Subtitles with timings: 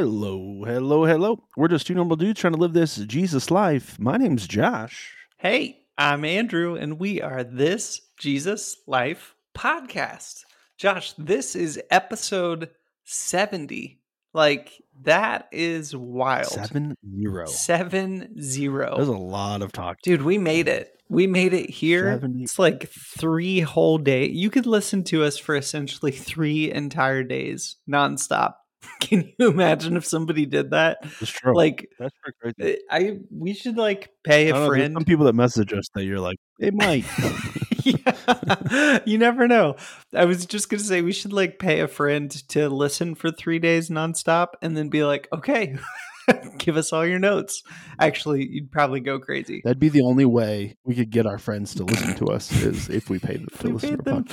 [0.00, 1.44] Hello, hello, hello.
[1.58, 3.98] We're just two normal dudes trying to live this Jesus life.
[3.98, 5.14] My name's Josh.
[5.36, 10.44] Hey, I'm Andrew, and we are This Jesus Life Podcast.
[10.78, 12.70] Josh, this is episode
[13.04, 14.00] 70.
[14.32, 16.46] Like, that is wild.
[16.46, 17.44] Seven zero.
[17.44, 18.94] Seven zero.
[18.96, 19.98] There's a lot of talk.
[20.02, 20.98] Dude, we made it.
[21.10, 22.14] We made it here.
[22.14, 22.44] 70.
[22.44, 24.34] It's like three whole days.
[24.34, 28.54] You could listen to us for essentially three entire days nonstop.
[29.00, 30.98] Can you imagine if somebody did that?
[31.20, 31.54] It's true.
[31.56, 32.74] Like, that's pretty crazy.
[32.74, 34.94] Eh, I we should like pay a don't know, friend.
[34.94, 37.04] some people that message us that you're like, it might.
[37.84, 38.98] yeah.
[39.04, 39.76] you never know.
[40.14, 43.58] I was just gonna say we should like pay a friend to listen for three
[43.58, 45.76] days nonstop and then be like, okay,
[46.58, 47.62] give us all your notes.
[47.98, 49.60] Actually, you'd probably go crazy.
[49.64, 52.88] That'd be the only way we could get our friends to listen to us is
[52.88, 54.24] if we paid them to We listen to them.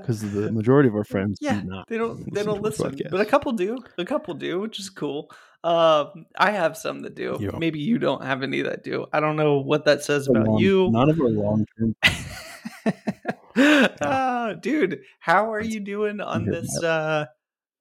[0.00, 1.88] Because the majority of our friends yeah, do not.
[1.88, 2.18] they don't.
[2.24, 3.78] They listen don't listen, but a couple do.
[3.98, 5.30] A couple do, which is cool.
[5.64, 7.38] Um, I have some that do.
[7.40, 7.50] Yeah.
[7.56, 9.06] Maybe you don't have any that do.
[9.12, 10.90] I don't know what that says about Long- you.
[10.90, 11.96] None of our long term.
[14.00, 17.26] Ah, dude, how are you doing on this uh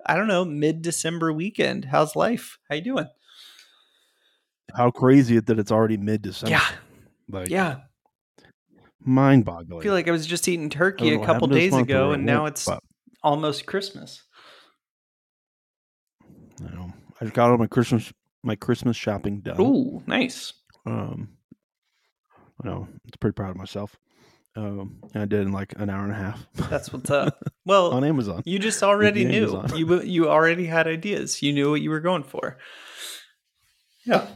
[0.05, 1.85] I don't know, mid-December weekend?
[1.85, 2.57] How's life?
[2.67, 3.07] How you doing?
[4.75, 6.51] How crazy that it's already mid December.
[6.51, 6.67] yeah.
[7.29, 7.77] Like, Yeah.
[9.03, 9.79] Mind boggling.
[9.79, 12.65] I feel like I was just eating turkey a couple days ago and now it's
[12.65, 12.79] but
[13.23, 14.23] almost Christmas.
[16.65, 16.93] I know.
[17.19, 18.11] I got all my Christmas
[18.43, 19.59] my Christmas shopping done.
[19.61, 20.53] Ooh, nice.
[20.85, 21.29] Um,
[22.63, 22.87] I know.
[23.07, 23.95] It's pretty proud of myself.
[24.55, 26.45] Um, and I did in like an hour and a half.
[26.69, 27.37] That's what's up.
[27.63, 28.41] Well, on Amazon.
[28.43, 29.55] you just already knew.
[29.55, 29.77] Amazon.
[29.77, 31.43] You you already had ideas.
[31.43, 32.57] You knew what you were going for.
[34.03, 34.27] Yeah.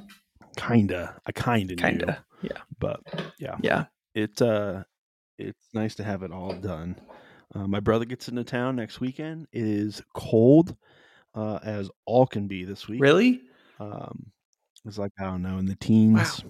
[0.55, 1.19] Kinda.
[1.25, 1.81] I kinda knew.
[1.81, 2.23] Kinda.
[2.43, 2.59] Yeah.
[2.77, 3.01] But
[3.39, 3.57] yeah.
[3.63, 3.85] Yeah.
[4.15, 4.83] It uh
[5.37, 6.95] it's nice to have it all done.
[7.53, 9.47] Uh, my brother gets into town next weekend.
[9.51, 10.75] It is cold,
[11.35, 13.01] uh, as all can be this week.
[13.01, 13.41] Really?
[13.79, 14.31] Um
[14.85, 16.43] it's like I don't know, in the teens,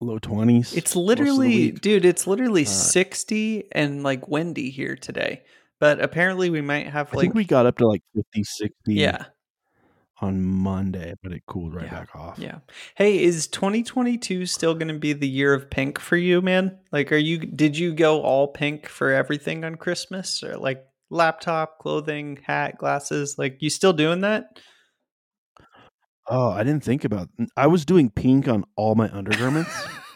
[0.00, 0.72] low twenties.
[0.74, 5.42] It's literally, dude, it's literally Uh, 60 and like windy here today.
[5.80, 8.94] But apparently we might have like I think we got up to like 50, 60
[8.94, 9.26] Yeah.
[10.20, 11.90] On Monday, but it cooled right Yeah.
[12.00, 12.38] back off.
[12.38, 12.58] Yeah.
[12.94, 16.78] Hey, is 2022 still going to be the year of pink for you, man?
[16.92, 21.78] Like are you did you go all pink for everything on Christmas or like laptop,
[21.78, 23.36] clothing, hat, glasses?
[23.36, 24.58] Like you still doing that?
[26.28, 27.28] Oh, I didn't think about.
[27.56, 29.70] I was doing pink on all my undergarments.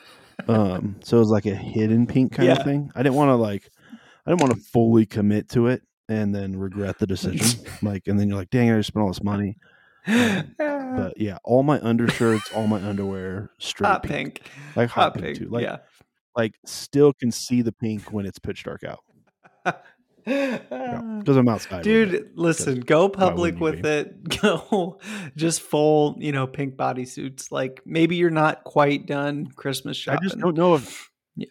[0.48, 2.56] um, so it was like a hidden pink kind Yeah.
[2.56, 2.90] of thing.
[2.96, 3.68] I didn't want to like,
[4.26, 7.64] I didn't want to fully commit to it and then regret the decision.
[7.82, 9.56] like, and then you're like, dang, I just spent all this money.
[10.06, 10.54] Um,
[10.96, 14.42] But yeah, all my undershirts, all my underwear, straight hot pink.
[14.42, 14.50] pink.
[14.76, 15.38] like hot, Hot pink, pink.
[15.38, 15.48] too.
[15.48, 15.78] Like, yeah.
[16.36, 19.00] like still can see the pink when it's pitch dark out
[20.24, 21.82] because I'm outside.
[21.84, 24.28] Dude, listen, go public with it.
[24.42, 24.98] Go
[25.36, 27.50] just full, you know, pink bodysuits.
[27.50, 30.20] Like maybe you're not quite done Christmas shopping.
[30.20, 31.46] I just don't know if Yeah.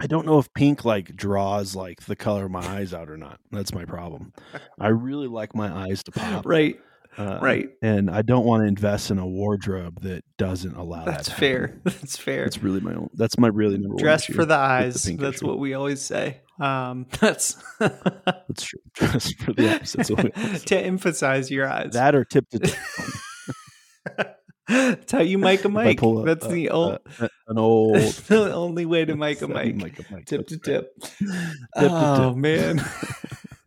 [0.00, 3.16] I don't know if pink like draws like the color of my eyes out or
[3.18, 3.38] not.
[3.50, 4.32] That's my problem.
[4.78, 6.46] I really like my eyes to pop.
[6.46, 6.80] Right,
[7.18, 7.68] uh, right.
[7.82, 11.36] And I don't want to invest in a wardrobe that doesn't allow That's that.
[11.38, 11.80] fair.
[11.84, 12.44] That's fair.
[12.44, 13.10] That's really my own.
[13.14, 14.02] That's my really number one.
[14.02, 15.04] Dress for the eyes.
[15.04, 15.46] pink that's issue.
[15.46, 16.40] what we always say.
[16.60, 18.80] Um, that's That's true.
[18.94, 20.10] Dress for the opposites.
[20.10, 21.92] of what we always to emphasize your eyes.
[21.94, 22.76] that or tip to tip.
[24.68, 26.00] that's how you make a mic.
[26.02, 29.66] a- That's the a- old, a- an old the only way to make a That's
[29.66, 29.76] mic.
[29.76, 30.26] make a mic.
[30.26, 31.00] Tip to That's tip.
[31.00, 32.36] Tip to oh tip.
[32.36, 32.84] man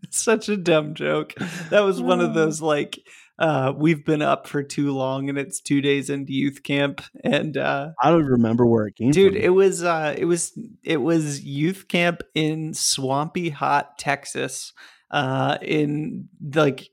[0.09, 1.33] such a dumb joke
[1.71, 2.99] that was one of those like
[3.39, 7.57] uh we've been up for too long and it's two days into youth camp and
[7.57, 9.41] uh I don't remember where it came dude from.
[9.41, 14.71] it was uh it was it was youth camp in swampy hot texas
[15.11, 16.87] uh in like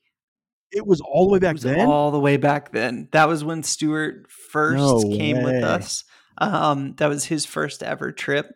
[0.73, 1.87] It was all the way it back was then.
[1.87, 6.05] all the way back then that was when stuart first No came with us
[6.39, 8.47] um that was his first ever trip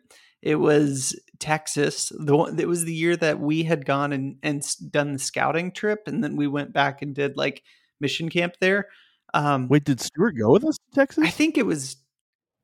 [0.45, 2.11] it was Texas.
[2.17, 5.71] The one, it was the year that we had gone and and done the scouting
[5.71, 7.63] trip, and then we went back and did like
[7.99, 8.87] mission camp there.
[9.33, 11.25] Um, Wait, did Stuart go with us to Texas?
[11.25, 11.97] I think it was.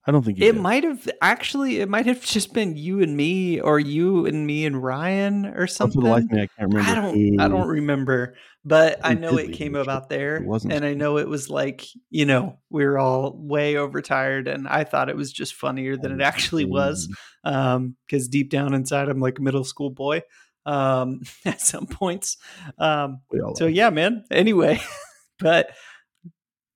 [0.05, 0.61] I don't think It did.
[0.61, 1.79] might have actually.
[1.79, 5.63] It might have just been you and me, or you and me and Ryan, or
[5.63, 6.03] Oh, something.
[6.03, 6.91] of me, I can't remember.
[6.91, 7.39] I don't.
[7.39, 11.17] I don't remember, but I know it came about there, It wasn't and I know
[11.17, 15.31] it was like you know we were all way overtired, and I thought it was
[15.31, 17.07] just funnier than it actually was
[17.43, 20.21] um because deep down inside i'm like a middle school boy
[20.67, 22.37] um at some points
[22.77, 23.19] um
[23.57, 24.79] so yeah man anyway
[25.39, 25.71] but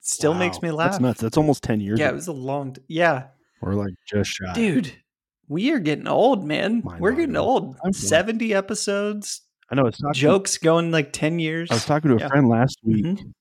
[0.07, 1.22] still makes me laugh That's nuts.
[1.22, 2.00] That's almost ten years.
[2.00, 3.28] yeah it was a long t- yeah
[3.62, 4.54] We're like just shy.
[4.54, 4.92] dude
[5.48, 7.94] we are getting old man we're getting old I'm fine.
[7.94, 9.42] 70 episodes
[9.72, 9.88] I know.
[9.88, 11.72] it's talking, Jokes going like 10 years.
[11.72, 12.28] I was talking to a Yeah.
[12.28, 13.04] friend last week.
[13.06, 13.31] Mhm.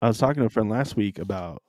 [0.00, 1.62] I was talking to a friend last week about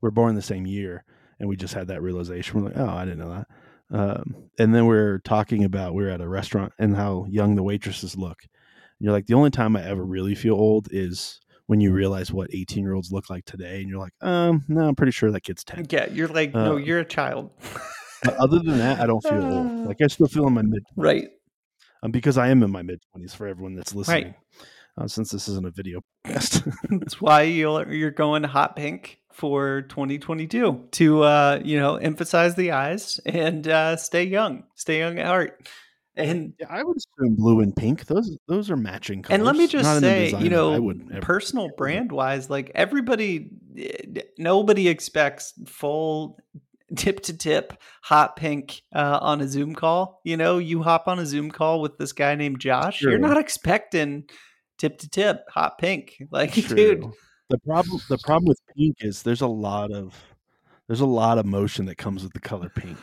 [0.00, 1.04] we're born the same year,
[1.38, 2.60] and we just had that realization.
[2.62, 3.46] We're like, oh, I didn't know that.
[3.90, 7.62] Um, and then we're talking about we are at a restaurant and how young the
[7.62, 8.38] waitresses look.
[8.42, 12.32] And you're like, the only time I ever really feel old is when you realize
[12.32, 15.30] what 18 year olds look like today, and you're like, um, no, I'm pretty sure
[15.30, 15.86] that kid's 10.
[15.90, 17.50] Yeah, you're like, no, Uh, you're a child.
[18.24, 19.86] But other than that, I don't feel old.
[19.86, 21.28] Like I still feel in my mid right.
[22.02, 24.34] um, because I am in my mid 20s for everyone that's listening.
[24.96, 26.68] Uh, since this isn't a video podcast.
[27.00, 32.72] That's why you're you're going hot pink for 2022 to uh, you know emphasize the
[32.72, 35.68] eyes and uh, stay young, stay young at heart.
[36.18, 38.06] And Yeah, I would assume blue and pink.
[38.06, 39.36] Those those are matching colors.
[39.36, 40.92] and let me just Not say, you know,
[41.22, 46.38] personal brand wise, like everybody, eh, nobody expects full
[46.96, 50.20] tip to tip hot pink uh, on a Zoom call.
[50.24, 53.00] You know, you hop on a Zoom call with this guy named Josh.
[53.00, 54.24] You're not expecting
[54.76, 56.76] tip to tip hot pink, like True.
[56.76, 57.04] dude.
[57.50, 60.14] The problem the problem with pink is there's a lot of
[60.88, 62.98] there's a lot of motion that comes with the color pink.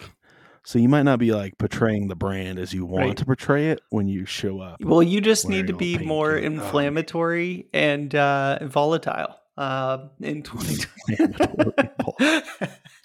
[0.65, 3.17] So you might not be like portraying the brand as you want Right.
[3.17, 4.81] to portray it when you show up.
[4.81, 10.41] Well, you just need to be more and- oh, inflammatory and uh, volatile uh, in
[10.43, 11.85] 2020.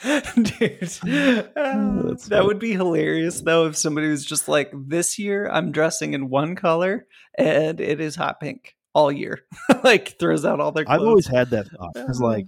[0.42, 5.72] Dude, uh, that would be hilarious though if somebody was just like, "This year I'm
[5.72, 7.06] dressing in one color
[7.36, 9.40] and it is hot pink all year,"
[9.84, 10.84] like throws out all their.
[10.86, 11.00] Clothes.
[11.00, 12.46] I've always had that thought because like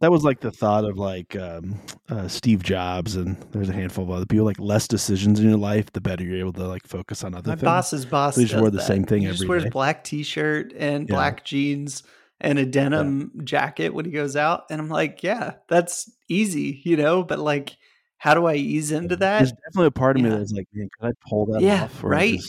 [0.00, 4.04] that was like the thought of like um, uh, Steve Jobs and there's a handful
[4.04, 6.86] of other people like less decisions in your life the better you're able to like
[6.86, 7.64] focus on other my things.
[7.64, 8.36] boss's boss.
[8.36, 8.86] They just does wear the that.
[8.86, 9.70] same thing He just every wears day.
[9.70, 11.14] black t-shirt and Yeah.
[11.14, 12.02] black jeans
[12.40, 16.96] and a denim jacket when he goes out, and I'm like, yeah, that's easy, you
[16.96, 17.22] know.
[17.22, 17.76] But like,
[18.16, 19.38] how do I ease into that?
[19.40, 20.36] There's definitely a part of me Yeah.
[20.38, 22.02] that's like, man, could I pull that Yeah, off?
[22.02, 22.40] Or right.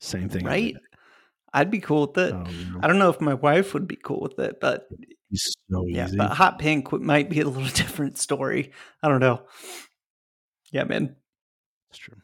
[0.00, 0.44] Same thing.
[0.44, 0.76] Right?
[1.54, 2.34] I'd be cool with it.
[2.34, 2.50] I.
[2.82, 4.86] I don't know if my wife would be cool with it, but
[5.34, 6.16] So yeah, easy.
[6.16, 8.72] but hot pink might be a little different story.
[9.02, 9.42] I don't know.
[10.72, 11.16] Yeah, man.
[11.88, 12.16] That's true.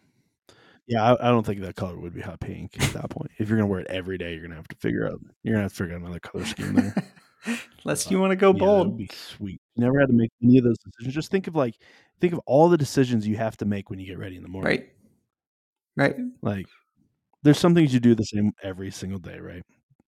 [0.86, 3.30] Yeah, I, I don't think that color would be hot pink at that point.
[3.38, 5.20] If you're gonna wear it every day, you're gonna have to figure out.
[5.42, 6.94] You're gonna have to figure out another color scheme there.
[7.84, 8.98] Unless you want to go Yeah, that would bold.
[8.98, 9.60] be sweet.
[9.74, 11.14] You never had to make any of those decisions.
[11.14, 11.76] Just think of like,
[12.20, 14.48] think of all the decisions you have to make when you get ready in the
[14.48, 14.70] morning.
[14.70, 14.88] Right.
[15.96, 16.16] Right.
[16.40, 16.66] Like,
[17.42, 19.62] there's some things you do the same every single day, right?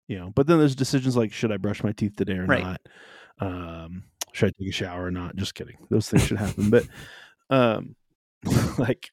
[0.08, 2.64] You know, but then there's decisions like, should I brush my teeth today or Right.
[2.64, 2.82] not?
[3.40, 4.04] Um,
[4.34, 5.36] should I take a shower or not?
[5.36, 5.78] Just kidding.
[5.90, 6.70] Those things should happen.
[6.70, 6.86] But,
[7.50, 7.96] um,
[8.78, 9.10] like,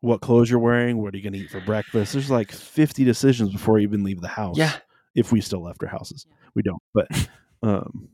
[0.00, 0.98] what clothes you're wearing?
[1.02, 2.12] What are you going to eat for breakfast?
[2.14, 4.56] There's like 50 decisions before you even leave the house.
[4.56, 4.72] Yeah.
[5.14, 6.82] If we still left our houses, we don't.
[6.92, 7.28] But,
[7.62, 8.08] um,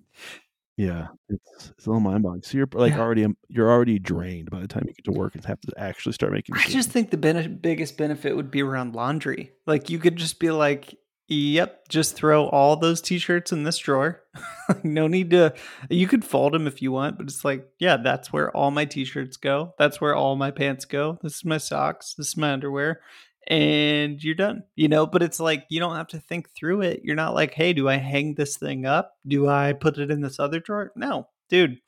[0.77, 2.43] yeah, it's it's a little mind boggling.
[2.43, 3.01] So you're like Yeah.
[3.01, 6.13] already you're already drained by the time you get to work and have to actually
[6.13, 6.57] start making.
[6.57, 9.53] I just think the bene- biggest benefit would be around laundry.
[9.67, 10.95] Like you could just be like,
[11.31, 14.23] "Yep, just throw all those t-shirts in this drawer."
[14.83, 15.55] no need to.
[15.89, 18.85] You could fold them if you want, but it's like, yeah, that's where all my
[18.85, 19.75] t-shirts go.
[19.79, 21.19] That's where all my pants go.
[21.23, 22.15] This is my socks.
[22.15, 23.01] This is my underwear,
[23.47, 24.65] and you're done.
[24.75, 25.07] You know.
[25.07, 27.01] But it's like you don't have to think through it.
[27.05, 29.15] You're not like, "Hey, do I hang this thing up?
[29.27, 31.79] Do I put it in this other drawer?" No, dude.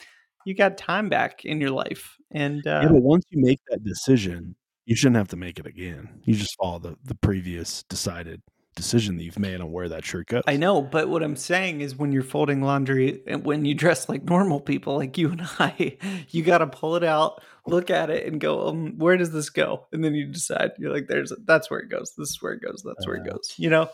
[0.44, 3.84] You got time back in your life, and uh, yeah, but once you make that
[3.84, 4.56] decision,
[4.86, 6.08] you shouldn't have to make it again.
[6.24, 8.42] You just follow the the previous decided
[8.74, 10.42] decision that you've made on where that shirt goes.
[10.46, 14.08] I know, but what I'm saying is when you're folding laundry and when you dress
[14.08, 15.98] like normal people like you and I,
[16.30, 19.50] you got to pull it out, look at it and go, um, where does this
[19.50, 19.86] go?
[19.92, 20.72] And then you decide.
[20.78, 22.14] You're like there's that's where it goes.
[22.16, 22.82] This is where it goes.
[22.84, 23.54] That's where it Uh, goes.
[23.56, 23.90] You know?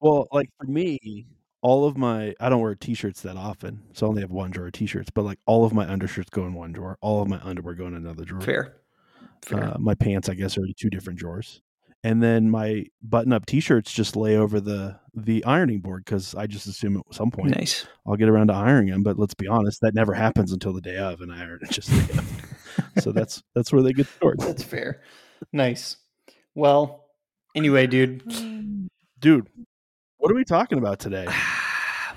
[0.00, 1.26] Well, like for me,
[1.60, 4.66] all of my I don't wear t-shirts that often, so I only have one drawer
[4.66, 5.10] of t-shirts.
[5.10, 6.98] But like all of my undershirts go in one drawer.
[7.00, 8.40] All of my underwear go in another drawer.
[8.40, 8.76] Fair.
[9.42, 9.74] Fair.
[9.74, 11.62] Uh, my pants, I guess, are in two different drawers,
[12.04, 16.66] and then my button-up t-shirts just lay over the the ironing board because I just
[16.66, 17.86] assume at some point nice.
[18.06, 19.02] I'll get around to ironing them.
[19.02, 21.70] But let's be honest, that never happens until the day of, and I iron it
[21.70, 23.02] just the day of.
[23.02, 25.02] so that's that's where they get stored, That's fair.
[25.52, 25.96] Nice.
[26.54, 27.06] Well,
[27.54, 28.22] anyway, dude.
[29.18, 29.48] dude.
[30.18, 31.26] What are we talking about today?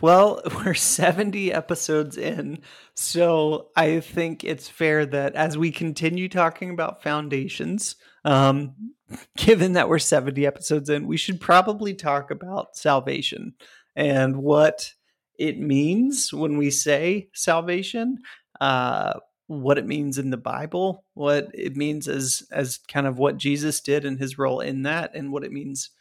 [0.02, 2.60] Well, we're 70 episodes in,
[2.96, 8.74] so I think it's fair that as we continue talking about foundations, um,
[9.38, 13.54] given that we're 70 episodes in, we should probably talk about salvation
[13.96, 14.94] and what
[15.38, 18.20] it means when we say salvation,
[18.62, 23.38] uh, what it means in the Bible, what it means as as kind of what
[23.38, 25.92] Jesus did and his role in that, and what it means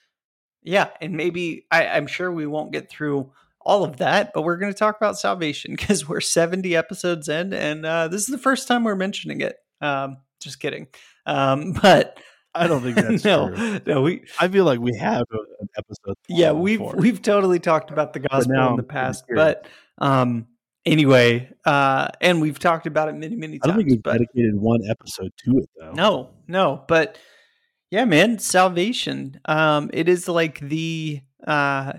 [0.65, 3.31] yeah, and maybe I, I'm sure we won't get through
[3.61, 7.53] all of that, but we're going to talk about salvation because we're 70 episodes in,
[7.53, 9.57] and uh, this is the first time we're mentioning it.
[9.81, 10.89] Um, just kidding.
[11.27, 12.19] Um, but
[12.55, 13.81] I don't think that's no, true.
[13.87, 16.17] no, we I feel like we have an episode.
[16.29, 16.97] yeah, we've before.
[16.97, 19.67] we've totally talked about the gospel now in the past, but
[19.99, 20.47] um,
[20.87, 23.63] anyway, uh, and we've talked about it many, many times.
[23.65, 25.93] I don't think we've dedicated one episode to it though.
[25.93, 27.19] no, no, but
[27.91, 29.41] yeah, man, salvation.
[29.45, 31.95] Um, it is like the uh,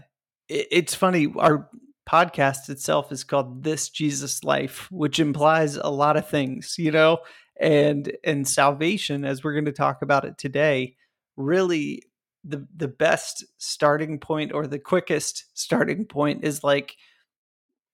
[0.50, 1.33] it- it's funny.
[1.38, 1.69] Our
[2.09, 7.19] podcast itself is called "This Jesus Life," which implies a lot of things, you know,
[7.59, 10.95] and and salvation, as we're going to talk about it today,
[11.38, 12.03] really
[12.43, 16.95] the the best starting point or the quickest starting point is like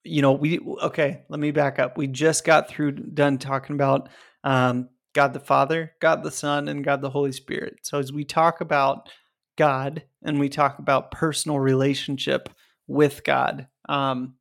[0.04, 1.98] you know we okay let me back up.
[1.98, 4.10] We just got through done talking about
[4.44, 7.80] um god the father god the son and god the holy spirit.
[7.84, 9.10] So as we talk about
[9.58, 12.50] god and we talk about personal relationship
[12.88, 14.34] with god um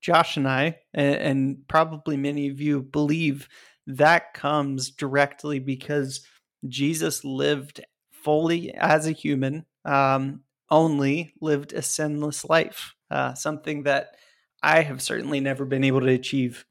[0.00, 3.48] josh and i and, and probably many of you believe
[3.88, 6.24] that comes directly because
[6.68, 7.80] jesus lived
[8.12, 10.40] fully as a human um
[10.70, 14.16] only lived a sinless life uh, something that
[14.62, 16.64] I have certainly never been able to achieve.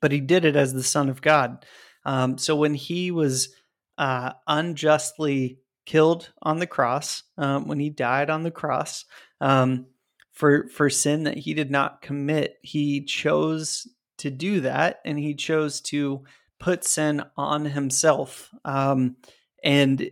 [0.00, 1.64] But he did it as the Son of God.
[2.04, 3.54] Um, so when he was
[3.98, 9.04] uh, unjustly killed on the cross, um, when he died on the cross
[9.40, 9.86] um,
[10.32, 13.86] for for sin that he did not commit, he chose
[14.20, 16.24] to do that, and he chose to
[16.58, 19.16] put sin on himself um,
[19.64, 20.10] and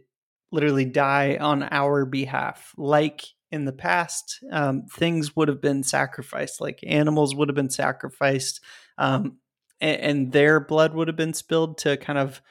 [0.51, 6.61] literally die on our behalf, like in the past, um, things would have been sacrificed,
[6.61, 8.61] like animals would have been sacrificed,
[8.99, 9.39] um,
[9.81, 12.43] and, and, their blood would have been spilled to kind of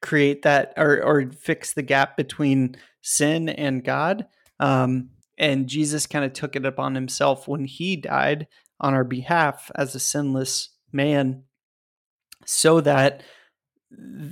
[0.00, 4.26] create that or, or fix the gap between sin and God.
[4.58, 8.46] Um, and Jesus kind of took it upon himself when he died
[8.80, 11.42] on our behalf as a sinless man,
[12.46, 13.22] so that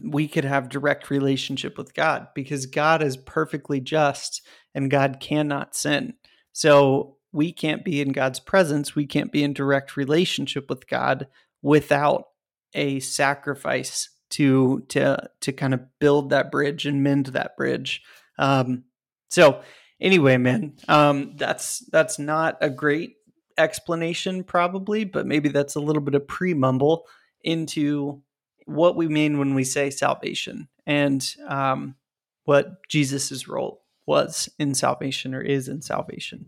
[0.03, 4.43] we could have direct relationship with God because God is perfectly just
[4.75, 6.15] and God cannot sin.
[6.53, 11.27] So we can't be in God's presence, we can't be in direct relationship with God
[11.63, 12.29] without
[12.75, 18.03] a sacrifice to to to kind of build that bridge and mend that bridge.
[18.39, 18.85] Um,
[19.31, 19.63] so
[20.01, 23.17] anyway, man, um, that's that's not a great
[23.59, 27.07] explanation probably, but maybe that's a little bit of pre-mumble
[27.43, 28.23] into
[28.67, 31.97] what we mean when we say salvation and um,
[32.45, 36.47] what Jesus's role was in salvation or is in salvation.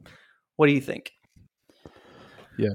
[0.57, 1.13] What do you think?
[2.59, 2.71] Yeah.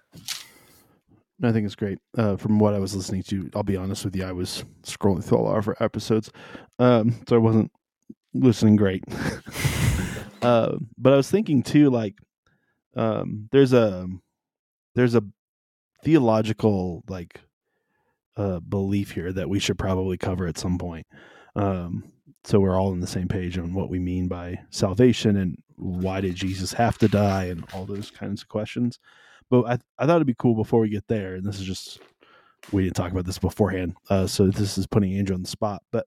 [1.42, 2.00] I think it's great.
[2.18, 5.24] Uh, from what I was listening to, I'll be honest with you, I was scrolling
[5.24, 6.32] through all of our episodes,
[6.80, 7.72] um, so I wasn't
[8.34, 9.04] listening great.
[10.42, 12.16] uh, but I was thinking too, like,
[13.00, 14.08] um, there's a
[14.94, 15.24] there's a
[16.04, 17.40] theological like
[18.36, 21.08] uh, belief here that we should probably cover at some point.
[21.56, 22.04] Um,
[22.44, 26.20] so we're all on the same page on what we mean by salvation and why
[26.20, 29.00] did Jesus have to die and all those kinds of questions.
[29.50, 32.00] But I, I thought it'd be cool before we get there, and this is just
[32.74, 35.84] we didn't talk about this beforehand, uh, so this is putting Andrew on the spot.
[35.92, 36.06] But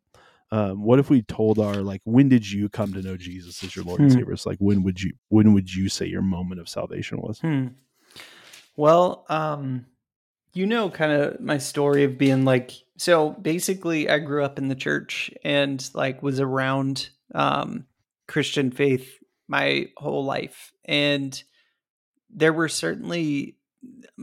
[0.53, 3.75] um, what if we told our like, when did you come to know Jesus as
[3.75, 4.19] your Lord and Hmm.
[4.19, 4.35] Savior?
[4.35, 7.41] It's like when would you when would you say your moment of salvation was?
[7.41, 7.69] Hmm.
[8.77, 9.87] Well, um,
[10.53, 14.69] you know, kind of my story of being like, so basically, I grew up in
[14.69, 17.87] the church and like was around um,
[18.29, 19.19] Christian faith
[19.49, 21.43] my whole life, and
[22.29, 23.57] there were certainly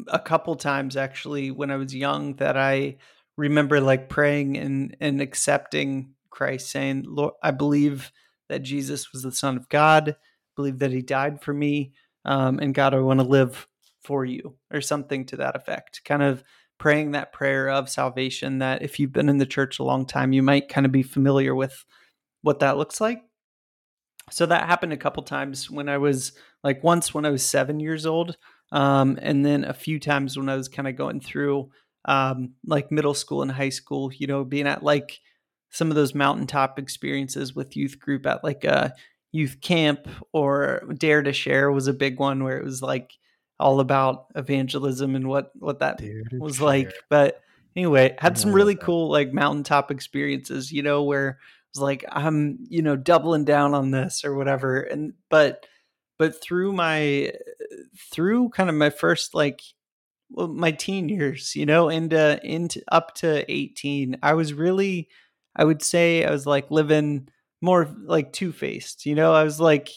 [0.08, 2.98] a couple times actually when I was young that I
[3.36, 8.14] remember like praying and and accepting Christ, saying, "Lord, I believe
[8.48, 10.16] that Jesus was the Son of God.
[10.56, 11.92] Believe that He died for me,
[12.24, 13.68] um, and God, I want to live
[14.02, 16.02] for you," or something to that effect.
[16.06, 16.44] Kind of
[16.78, 18.60] praying that prayer of salvation.
[18.60, 21.04] That if you've been in the church a long time, you might kind of be
[21.04, 21.84] familiar with
[22.42, 23.22] what that looks like.
[24.32, 26.32] So that happened a couple times when I was
[26.64, 28.38] like once when I was seven years old,
[28.72, 31.70] um, and then a few times when I was kind of going through
[32.06, 34.12] um, like middle school and high school.
[34.14, 35.20] You know, being at like
[35.70, 38.94] some of those mountaintop experiences with youth group at like a
[39.32, 43.14] youth camp or Dare to Share was a big one where it was like
[43.60, 46.02] all about evangelism and what what that
[46.40, 46.92] was like.
[47.10, 47.42] But
[47.76, 48.84] anyway, had some really that.
[48.84, 51.36] cool like mountaintop experiences, you know, where it
[51.76, 54.82] was like I'm, you know, doubling down on this or whatever.
[54.82, 55.66] And but
[56.18, 57.34] but through my
[58.12, 59.62] through kind of my first like
[60.32, 65.10] well, my teen years, you know, into into up to 18, I was really
[65.60, 67.28] I would say I was like living
[67.62, 69.90] more like two-faced, you know, I was like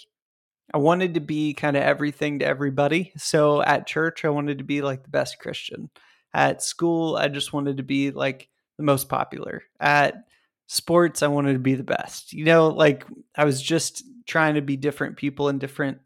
[0.75, 3.13] I wanted to be kind of everything to everybody.
[3.17, 5.91] So at church, I wanted to be like the best Christian.
[6.35, 9.63] At school, I just wanted to be like the most popular.
[9.79, 10.25] At
[10.67, 12.33] sports, I wanted to be the best.
[12.33, 13.05] You know, like
[13.37, 15.99] I was just trying to be different people in different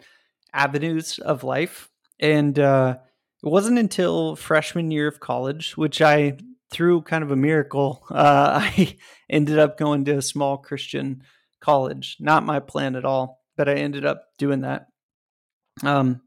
[0.52, 1.88] avenues of life.
[2.18, 2.96] And uh,
[3.44, 6.38] it wasn't until freshman year of college, which I,
[6.76, 8.96] through kind of a miracle, uh, I
[9.30, 11.22] ended up going to a small Christian
[11.60, 12.18] college.
[12.20, 14.88] Not my plan at all, but I ended up doing that.
[15.82, 16.20] Um,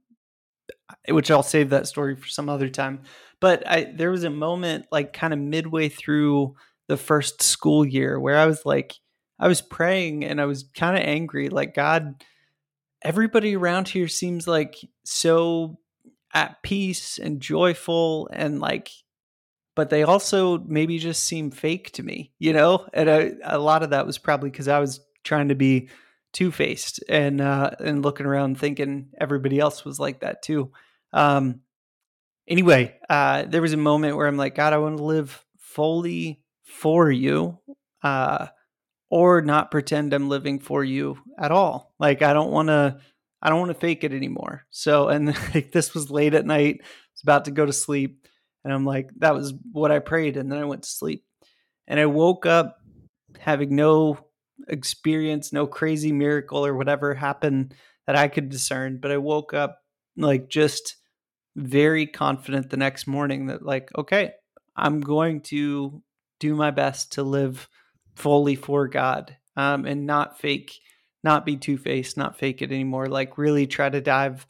[1.08, 3.02] which I'll save that story for some other time.
[3.40, 6.56] But I there was a moment like kind of midway through
[6.88, 8.96] the first school year where I was like
[9.40, 12.24] I was praying and I was kind of angry like God
[13.02, 14.76] everybody around here seems like
[15.06, 15.80] so
[16.34, 18.90] at peace and joyful and like
[19.80, 22.86] but they also maybe just seem fake to me, you know?
[22.94, 25.88] And I, a lot of that was probably cuz I was trying to be
[26.34, 30.74] two-faced and uh and looking around thinking everybody else was like that too.
[31.14, 31.62] Um
[32.46, 36.42] anyway, uh there was a moment where I'm like god, I want to live fully
[36.64, 37.58] for you.
[38.04, 38.48] Uh
[39.10, 41.94] or not pretend I'm living for you at all.
[42.00, 43.00] Like I don't want to
[43.42, 44.66] I don't want to fake it anymore.
[44.72, 46.82] So and like this was late at night.
[46.82, 48.26] I was about to go to sleep
[48.64, 51.24] and I'm like that was what I prayed and then I went to sleep.
[51.88, 52.78] And I woke up
[53.40, 54.18] having no
[54.68, 57.74] experience, no crazy miracle or whatever happened
[58.06, 59.80] that I could discern, but I woke up
[60.18, 60.98] like just
[61.56, 64.34] very confident the next morning that like okay,
[64.76, 66.02] I'm going to
[66.40, 67.68] do my best to live
[68.16, 70.80] fully for God um, and not fake,
[71.24, 73.08] not be two faced, not fake it anymore.
[73.08, 74.46] Like really try to dive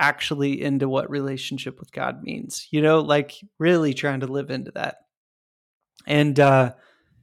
[0.00, 2.66] actually into what relationship with God means.
[2.72, 4.96] You know, like really trying to live into that.
[6.06, 6.72] And uh,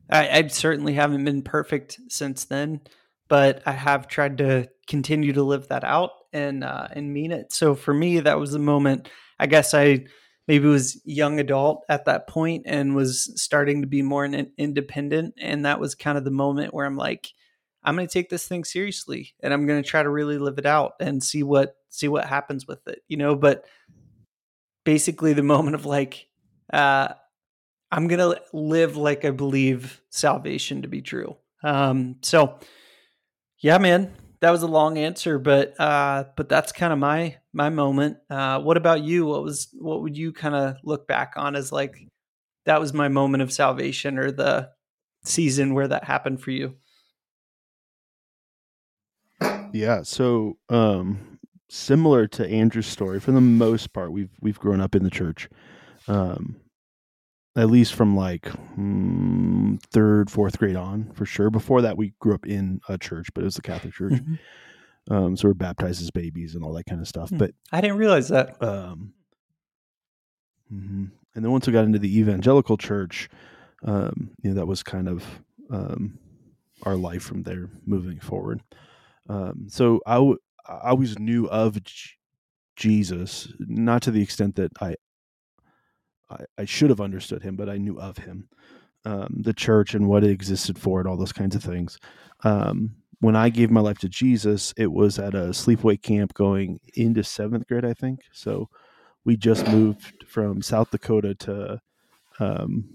[0.09, 2.81] I, I certainly haven't been perfect since then,
[3.27, 7.51] but I have tried to continue to live that out and uh, and mean it.
[7.51, 9.09] So for me, that was the moment.
[9.39, 10.05] I guess I
[10.47, 15.65] maybe was young adult at that point and was starting to be more independent and
[15.65, 17.33] that was kind of the moment where i'm like
[17.83, 20.57] i'm going to take this thing seriously and i'm going to try to really live
[20.57, 23.65] it out and see what see what happens with it you know but
[24.83, 26.27] basically the moment of like
[26.73, 27.09] uh
[27.91, 32.59] i'm to live like i believe salvation to be true um so
[33.59, 37.69] yeah man that was a long answer, but uh, but that's kind of my my
[37.69, 38.17] moment.
[38.29, 39.25] Uh, what about you?
[39.25, 41.95] What was what would you kind of look back on as like
[42.65, 44.69] that was my moment of salvation or the
[45.23, 46.75] season where that happened for you?
[49.73, 51.36] Yeah, so um,
[51.69, 55.49] similar to Andrew's story, for the most part, we've we've grown up in the church.
[56.07, 56.57] Um,
[57.57, 58.43] at least from like
[58.77, 61.49] mm, third, fourth grade on, for sure.
[61.49, 64.13] Before that, we grew up in a church, but it was a Catholic church.
[64.13, 65.13] Mm-hmm.
[65.13, 67.31] Um, so we're baptized as babies and all that kind of stuff.
[67.31, 67.39] Mm.
[67.39, 68.61] But I didn't realize that.
[68.61, 69.13] Um,
[70.71, 71.05] mm-hmm.
[71.33, 73.29] And then once we got into the evangelical church,
[73.83, 75.23] um, you know, that was kind of
[75.71, 76.19] um,
[76.83, 78.61] our life from there moving forward.
[79.29, 82.11] Um, so I, w- I always knew of J-
[82.75, 84.95] Jesus, not to the extent that I
[86.29, 88.49] I, I should have understood him, but I knew of him,
[89.05, 91.97] um, the church and what it existed for, and all those kinds of things.
[92.43, 96.79] Um, when I gave my life to Jesus, it was at a sleepaway camp going
[96.95, 98.21] into seventh grade, I think.
[98.31, 98.69] So
[99.25, 101.81] we just moved from South Dakota to
[102.39, 102.85] um,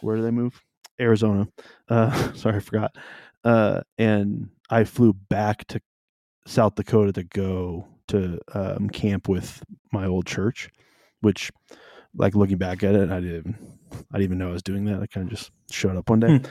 [0.00, 0.60] where did I move?
[1.00, 1.48] Arizona.
[1.88, 2.96] Uh, sorry, I forgot.
[3.42, 5.80] Uh, and I flew back to
[6.46, 10.70] South Dakota to go to um, camp with my old church,
[11.20, 11.50] which
[12.16, 13.56] like looking back at it, I didn't,
[14.12, 15.00] I didn't even know I was doing that.
[15.02, 16.38] I kind of just showed up one day.
[16.38, 16.44] Hmm.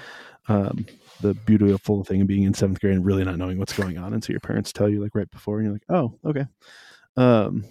[0.54, 0.86] Um,
[1.22, 4.14] the beautiful thing of being in seventh grade and really not knowing what's going on,
[4.14, 6.46] and so your parents tell you like right before, and you're like, oh, okay.
[7.16, 7.64] Um,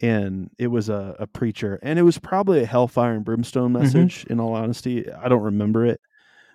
[0.00, 3.82] and it was a, a preacher, and it was probably a hellfire and brimstone mm-hmm.
[3.82, 4.22] message.
[4.22, 4.32] Mm-hmm.
[4.32, 6.00] In all honesty, I don't remember it,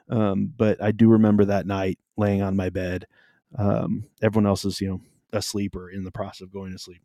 [0.09, 3.05] um, but I do remember that night laying on my bed.
[3.57, 7.01] Um, everyone else is, you know, asleep or in the process of going to sleep.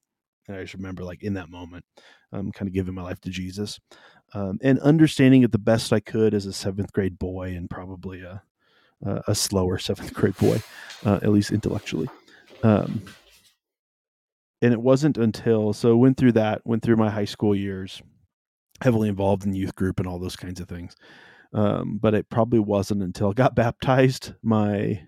[0.46, 1.84] And I just remember, like in that moment,
[2.32, 3.78] um, kind of giving my life to Jesus
[4.32, 8.22] um, and understanding it the best I could as a seventh grade boy and probably
[8.22, 8.42] a
[9.02, 10.60] a slower seventh grade boy,
[11.04, 12.08] uh, at least intellectually.
[12.62, 13.02] Um,
[14.60, 18.02] and it wasn't until so went through that, went through my high school years,
[18.82, 20.96] heavily involved in youth group and all those kinds of things.
[21.52, 25.02] Um, but it probably wasn't until I got baptized my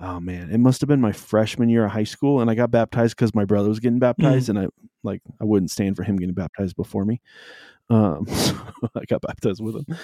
[0.00, 2.70] oh man, it must have been my freshman year of high school, and I got
[2.70, 4.58] baptized because my brother was getting baptized, mm-hmm.
[4.58, 7.20] and I like I wouldn't stand for him getting baptized before me.
[7.88, 8.56] Um, so
[8.94, 9.96] I got baptized with him,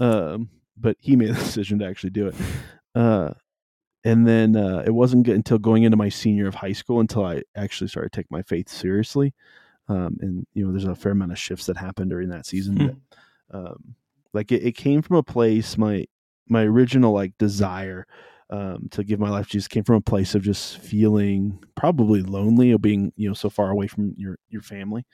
[0.00, 2.34] um, but he made the decision to actually do it.
[2.94, 3.34] Uh,
[4.04, 7.24] and then uh, it wasn't good until going into my senior of high school until
[7.24, 9.32] I actually started to take my faith seriously.
[9.88, 12.76] Um, and you know, there's a fair amount of shifts that happened during that season.
[12.76, 12.96] Mm-hmm.
[13.50, 13.94] But, um,
[14.34, 16.06] like it, it came from a place my
[16.48, 18.06] my original like desire
[18.54, 22.22] um, to give my life to Jesus came from a place of just feeling probably
[22.22, 25.04] lonely of being you know so far away from your your family,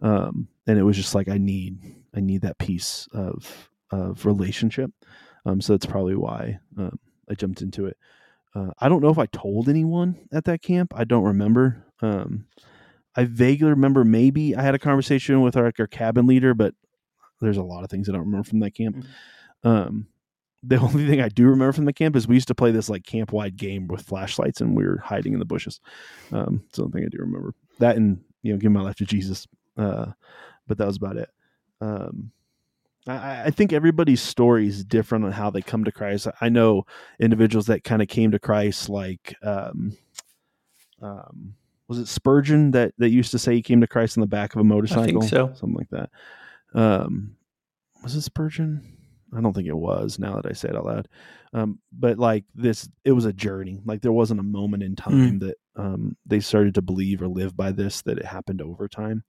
[0.00, 1.78] um, and it was just like I need
[2.14, 4.90] I need that piece of of relationship.
[5.46, 6.98] Um, so that's probably why um,
[7.30, 7.96] I jumped into it.
[8.54, 10.92] Uh, I don't know if I told anyone at that camp.
[10.96, 11.86] I don't remember.
[12.00, 12.46] Um,
[13.14, 16.74] I vaguely remember maybe I had a conversation with our, our cabin leader, but
[17.40, 18.96] there's a lot of things I don't remember from that camp.
[18.96, 19.68] Mm-hmm.
[19.68, 20.06] Um,
[20.62, 22.88] the only thing I do remember from the camp is we used to play this
[22.88, 25.80] like camp wide game with flashlights and we were hiding in the bushes.
[26.30, 27.54] Um, it's the only thing I do remember.
[27.78, 29.46] That and you know, give my life to Jesus.
[29.76, 30.06] Uh,
[30.66, 31.30] but that was about it.
[31.80, 32.30] Um,
[33.06, 36.28] I, I, think everybody's story is different on how they come to Christ.
[36.40, 36.84] I know
[37.18, 39.96] individuals that kind of came to Christ like, um,
[41.00, 41.54] um,
[41.88, 44.54] was it Spurgeon that, that used to say he came to Christ on the back
[44.54, 45.02] of a motorcycle?
[45.02, 45.52] I think so.
[45.54, 46.10] Something like that.
[46.74, 47.36] Um,
[48.04, 48.82] was it Spurgeon?
[49.36, 51.08] I don't think it was now that I say it out loud.
[51.52, 53.80] Um, but like this, it was a journey.
[53.84, 55.40] Like there wasn't a moment in time mm.
[55.40, 59.24] that um, they started to believe or live by this, that it happened over time.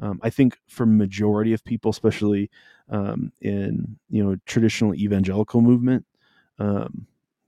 [0.00, 2.50] Um, I think for majority of people, especially
[2.88, 6.04] um, in you know traditional evangelical movement,
[6.58, 7.06] um,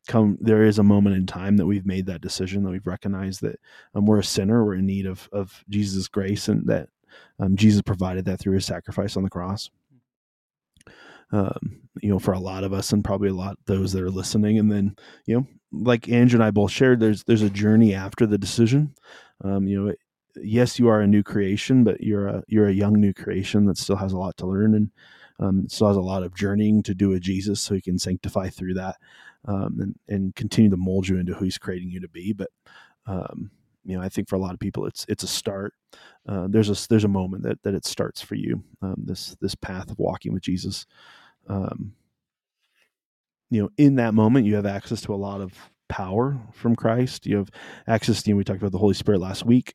[0.08, 3.42] come there is a moment in time that we've made that decision that we've recognized
[3.42, 3.60] that
[3.94, 6.88] um, we're a sinner, we're in need of of Jesus' grace, and that
[7.38, 9.70] um, Jesus provided that through His sacrifice on the cross.
[11.32, 14.10] Um, you know, for a lot of us, and probably a lot those that are
[14.10, 17.94] listening, and then you know, like Andrew and I both shared, there's there's a journey
[17.94, 18.94] after the decision.
[19.44, 19.94] you know,
[20.36, 23.78] yes, you are a new creation, but you're a you're a young new creation that
[23.78, 24.90] still has a lot to learn and
[25.38, 28.48] um, still has a lot of journeying to do with Jesus, so He can sanctify
[28.48, 28.96] through that
[29.46, 32.32] um, and and continue to mold you into who He's creating you to be.
[32.32, 32.50] But
[33.06, 33.50] um,
[33.84, 35.74] you know, I think for a lot of people, it's it's a start.
[36.28, 38.62] Uh, there's a there's a moment that that it starts for you.
[38.82, 40.86] Um, this this path of walking with Jesus.
[41.50, 41.94] Um,
[43.50, 45.52] you know, in that moment, you have access to a lot of
[45.88, 47.26] power from Christ.
[47.26, 47.50] You have
[47.86, 48.26] access.
[48.26, 49.74] You know, we talked about the Holy Spirit last week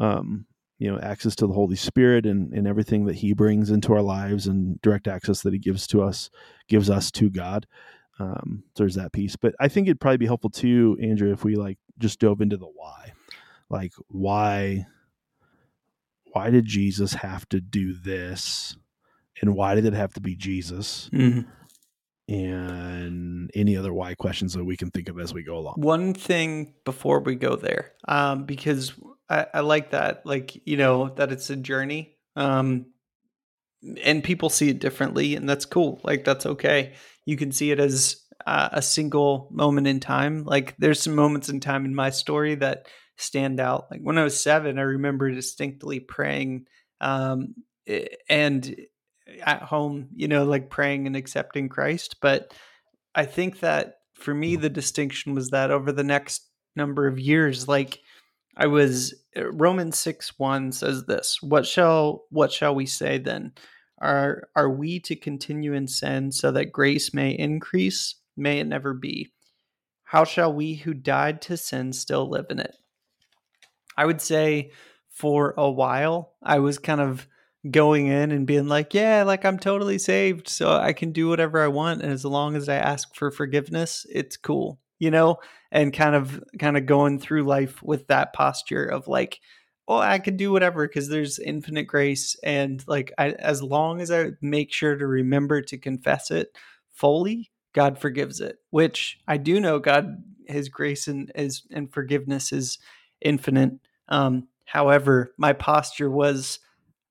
[0.00, 0.46] um,
[0.78, 4.02] you know access to the holy spirit and, and everything that he brings into our
[4.02, 6.30] lives and direct access that he gives to us
[6.68, 7.66] gives us to god
[8.18, 11.56] um, there's that piece but i think it'd probably be helpful too andrew if we
[11.56, 13.12] like just dove into the why
[13.68, 14.84] like why
[16.32, 18.76] why did jesus have to do this
[19.40, 21.48] and why did it have to be jesus mm-hmm
[22.30, 25.74] and any other why questions that we can think of as we go along.
[25.78, 28.92] One thing before we go there, um, because
[29.28, 32.86] I, I, like that, like you know, that it's a journey, um,
[34.04, 36.00] and people see it differently, and that's cool.
[36.04, 36.94] Like that's okay.
[37.26, 40.44] You can see it as uh, a single moment in time.
[40.44, 43.88] Like there's some moments in time in my story that stand out.
[43.90, 46.66] Like when I was seven, I remember distinctly praying,
[47.00, 47.56] um,
[48.28, 48.76] and
[49.40, 52.16] at home, you know, like praying and accepting Christ.
[52.20, 52.54] But
[53.14, 57.68] I think that for me, the distinction was that over the next number of years,
[57.68, 58.00] like
[58.56, 63.52] I was uh, Romans 6 1 says this, what shall what shall we say then?
[63.98, 68.16] Are are we to continue in sin so that grace may increase?
[68.36, 69.32] May it never be.
[70.04, 72.74] How shall we who died to sin still live in it?
[73.96, 74.72] I would say
[75.08, 77.26] for a while I was kind of
[77.68, 81.62] going in and being like, yeah, like I'm totally saved, so I can do whatever
[81.62, 85.36] I want, and as long as I ask for forgiveness, it's cool, you know,
[85.70, 89.40] and kind of kind of going through life with that posture of like,
[89.88, 94.10] oh, I can do whatever because there's infinite grace, and like I, as long as
[94.10, 96.56] I make sure to remember to confess it
[96.92, 98.56] fully, God forgives it.
[98.70, 102.78] Which I do know, God, His grace and is and forgiveness is
[103.20, 103.72] infinite.
[104.08, 106.58] Um, however, my posture was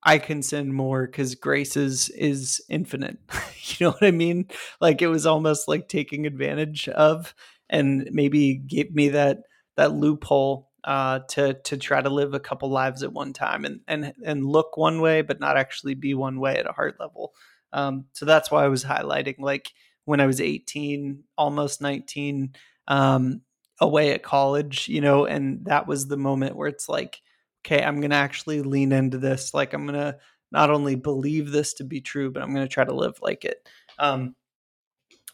[0.04, 3.18] I can sin more because grace is is infinite.
[3.64, 4.48] you know what I mean?
[4.80, 7.34] Like it was almost like taking advantage of
[7.70, 9.40] and maybe gave me that
[9.76, 13.82] that loophole uh, to to try to live a couple lives at one time and
[13.88, 17.34] and and look one way but not actually be one way at a heart level.
[17.74, 19.72] Um, so that's why I was highlighting like
[20.06, 22.54] when I was 18, almost 19,
[22.88, 23.42] um,
[23.80, 27.22] away at college, you know, and that was the moment where it's like
[27.66, 29.54] okay, I'm going to actually lean into this.
[29.54, 30.18] Like, I'm going to
[30.52, 33.46] not only believe this to be true, but I'm going to try to live like
[33.46, 33.68] it.
[33.98, 34.36] Um,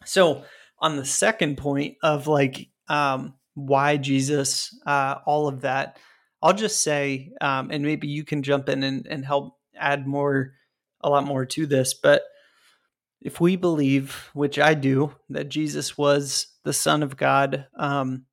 [0.05, 0.43] so,
[0.79, 5.97] on the second point of like um, why Jesus, uh, all of that,
[6.41, 10.53] I'll just say, um, and maybe you can jump in and, and help add more,
[11.01, 12.23] a lot more to this, but
[13.21, 18.25] if we believe, which I do, that Jesus was the Son of God, um,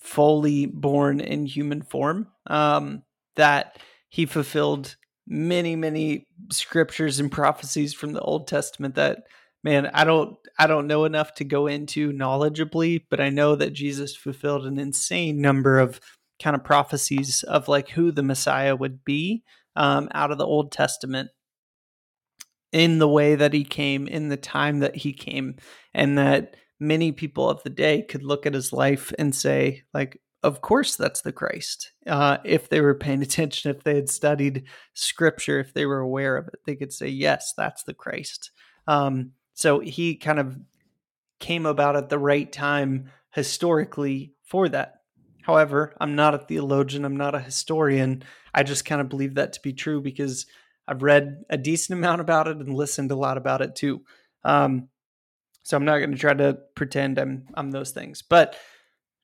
[0.00, 3.04] fully born in human form, um,
[3.36, 9.24] that he fulfilled many, many scriptures and prophecies from the Old Testament that
[9.62, 13.72] man, I don't I don't know enough to go into knowledgeably, but I know that
[13.72, 16.00] Jesus fulfilled an insane number of
[16.40, 19.42] kind of prophecies of like who the Messiah would be
[19.74, 21.30] um, out of the Old Testament
[22.72, 25.56] in the way that he came, in the time that he came,
[25.92, 30.20] and that many people of the day could look at his life and say, like,
[30.44, 31.92] of course that's the Christ.
[32.06, 36.36] Uh, if they were paying attention, if they had studied scripture, if they were aware
[36.36, 38.50] of it, they could say, yes, that's the Christ.
[38.86, 40.58] Um, so he kind of
[41.40, 44.96] came about at the right time historically for that.
[45.40, 48.22] However, I'm not a theologian, I'm not a historian.
[48.52, 50.46] I just kind of believe that to be true because
[50.86, 54.02] I've read a decent amount about it and listened a lot about it too.
[54.44, 54.88] Um,
[55.62, 58.20] so I'm not going to try to pretend I'm I'm those things.
[58.20, 58.56] But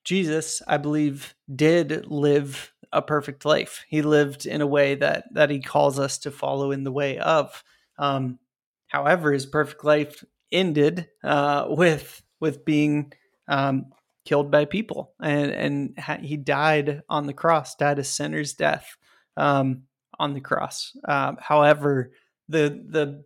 [0.03, 3.85] Jesus, I believe, did live a perfect life.
[3.87, 7.17] He lived in a way that that he calls us to follow in the way
[7.17, 7.63] of.
[7.97, 8.39] Um,
[8.87, 13.13] however, his perfect life ended uh, with with being
[13.47, 13.87] um,
[14.25, 18.97] killed by people, and and ha- he died on the cross, died a sinner's death
[19.37, 19.83] um,
[20.19, 20.95] on the cross.
[21.07, 22.11] Uh, however,
[22.49, 23.23] the the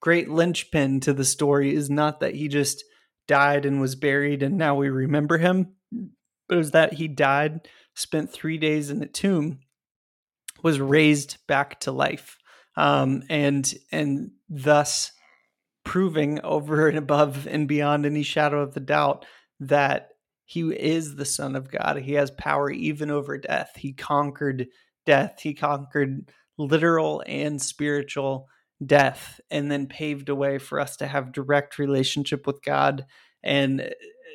[0.00, 2.84] great linchpin to the story is not that he just
[3.26, 5.74] died and was buried and now we remember him,
[6.48, 9.60] but it was that he died, spent three days in a tomb,
[10.62, 12.38] was raised back to life,
[12.76, 15.12] um, and and thus
[15.84, 19.24] proving over and above and beyond any shadow of the doubt
[19.60, 20.10] that
[20.44, 21.96] he is the son of God.
[21.98, 23.72] He has power even over death.
[23.76, 24.68] He conquered
[25.04, 25.40] death.
[25.40, 28.48] He conquered literal and spiritual
[28.84, 33.06] death and then paved a way for us to have direct relationship with God
[33.42, 33.88] and uh,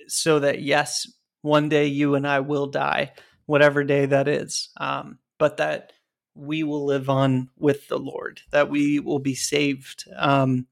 [0.08, 1.08] so that yes
[1.42, 3.14] one day you and I will die
[3.46, 5.94] whatever day that is um, but that
[6.36, 10.68] we will live on with the Lord that we will be saved um,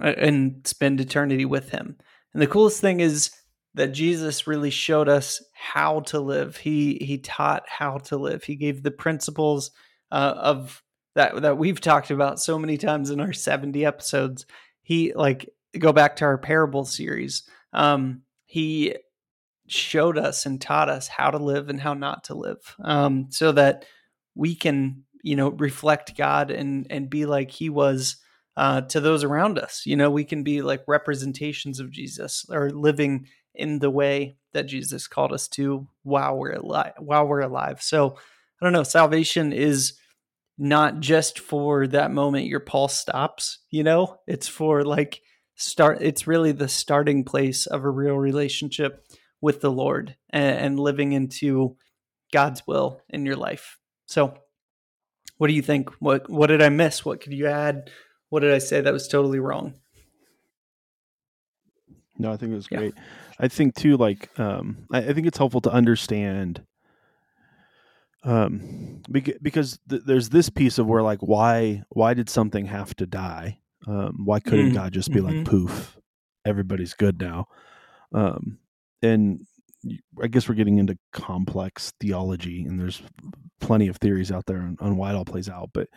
[0.00, 1.96] and spend eternity with him.
[2.32, 3.30] And the coolest thing is
[3.74, 6.56] that Jesus really showed us how to live.
[6.56, 8.44] He he taught how to live.
[8.44, 9.70] He gave the principles
[10.10, 10.82] uh, of
[11.14, 14.46] that that we've talked about so many times in our 70 episodes.
[14.82, 17.42] He like go back to our parable series.
[17.72, 18.96] Um he
[19.68, 23.52] showed us and taught us how to live and how not to live um so
[23.52, 23.84] that
[24.34, 28.16] we can you know reflect god and and be like he was
[28.56, 32.70] uh to those around us you know we can be like representations of jesus or
[32.70, 37.82] living in the way that jesus called us to while we're alive while we're alive
[37.82, 38.16] so
[38.60, 39.98] i don't know salvation is
[40.58, 44.18] not just for that moment your pulse stops, you know?
[44.26, 45.22] It's for like
[45.54, 49.04] start it's really the starting place of a real relationship
[49.40, 51.76] with the Lord and, and living into
[52.32, 53.78] God's will in your life.
[54.06, 54.34] So
[55.38, 55.90] what do you think?
[56.00, 57.04] What what did I miss?
[57.04, 57.90] What could you add?
[58.28, 59.74] What did I say that was totally wrong?
[62.18, 62.94] No, I think it was great.
[62.96, 63.02] Yeah.
[63.38, 66.66] I think too, like, um, I, I, think it's helpful to understand
[68.24, 69.00] um
[69.40, 73.60] because th- there's this piece of where like why why did something have to die
[73.86, 75.38] um why couldn't mm god just be mm-hmm.
[75.38, 75.96] like poof
[76.44, 77.46] everybody's good now
[78.12, 78.58] um
[79.02, 79.46] and
[80.22, 83.02] i guess we're getting into complex theology and there's
[83.60, 85.88] plenty of theories out there on, on why it all plays out but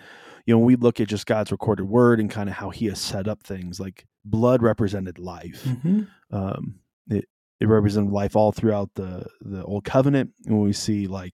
[0.46, 2.86] you know when we look at just god's recorded word and kind of how he
[2.86, 6.02] has set up things like blood represented life mm-hmm.
[6.32, 6.76] um
[7.10, 7.26] it
[7.60, 11.34] it represented life all throughout the the old covenant and when we see like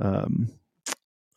[0.00, 0.48] um,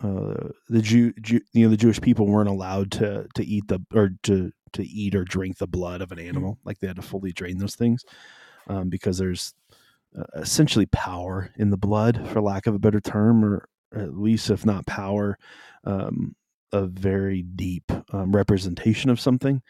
[0.03, 3.79] uh, the Jew, Jew, you know, the Jewish people weren't allowed to to eat the
[3.93, 6.29] or to to eat or drink the blood of an mm-hmm.
[6.29, 6.59] animal.
[6.63, 8.03] Like they had to fully drain those things
[8.67, 9.53] um, because there's
[10.35, 14.65] essentially power in the blood, for lack of a better term, or at least if
[14.65, 15.37] not power,
[15.85, 16.35] um,
[16.73, 19.61] a very deep um, representation of something.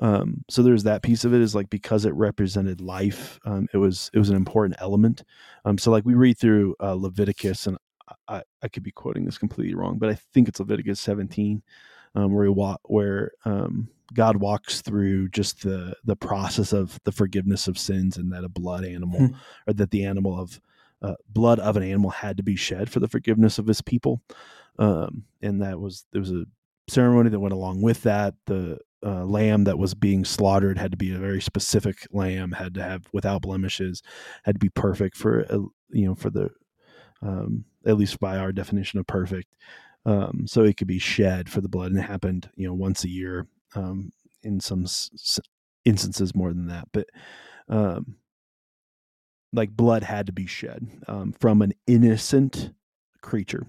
[0.00, 3.78] Um, so there's that piece of it is like because it represented life, um, it
[3.78, 5.24] was it was an important element.
[5.64, 7.76] Um, so like we read through uh, Leviticus, and
[8.28, 11.62] I, I could be quoting this completely wrong, but I think it's Leviticus 17,
[12.14, 17.68] um, where wa- where um, God walks through just the the process of the forgiveness
[17.68, 19.34] of sins, and that a blood animal, hmm.
[19.66, 20.60] or that the animal of
[21.02, 24.22] uh, blood of an animal had to be shed for the forgiveness of His people,
[24.78, 26.46] um, and that was there was a
[26.88, 28.34] ceremony that went along with that.
[28.46, 32.74] The uh, lamb that was being slaughtered had to be a very specific lamb, had
[32.74, 34.02] to have without blemishes,
[34.44, 35.58] had to be perfect for uh,
[35.90, 36.50] you know for the
[37.22, 39.48] um, at least by our definition of perfect.
[40.06, 43.04] Um, so it could be shed for the blood, and it happened, you know, once
[43.04, 43.46] a year.
[43.74, 45.40] Um, in some s-
[45.84, 47.08] instances, more than that, but
[47.68, 48.16] um,
[49.52, 52.72] like blood had to be shed um, from an innocent
[53.22, 53.66] creature,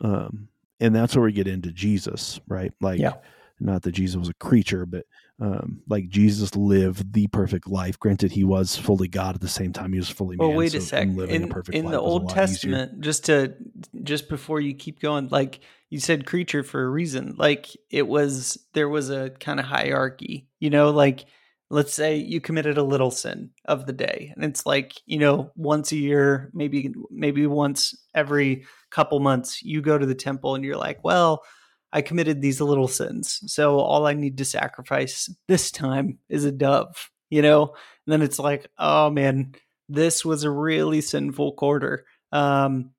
[0.00, 0.48] um,
[0.80, 2.72] and that's where we get into Jesus, right?
[2.80, 3.14] Like, yeah.
[3.60, 5.04] not that Jesus was a creature, but
[5.40, 7.98] um, like Jesus lived the perfect life.
[7.98, 10.58] Granted, he was fully God at the same time; he was fully well, man.
[10.58, 11.08] wait so a sec.
[11.08, 12.44] In, in the Old lot easier.
[12.46, 13.54] Testament, just to
[14.02, 15.60] just before you keep going, like
[15.92, 17.34] you said, creature for a reason.
[17.36, 20.48] Like it was there was a kind of hierarchy.
[20.58, 21.26] You know, like
[21.68, 25.52] let's say you committed a little sin of the day, and it's like you know
[25.54, 30.64] once a year, maybe maybe once every couple months, you go to the temple and
[30.64, 31.44] you're like, well.
[31.94, 33.40] I committed these little sins.
[33.52, 37.64] So all I need to sacrifice this time is a dove, you know?
[37.64, 39.54] And then it's like, oh man,
[39.90, 42.06] this was a really sinful quarter.
[42.32, 42.92] Um,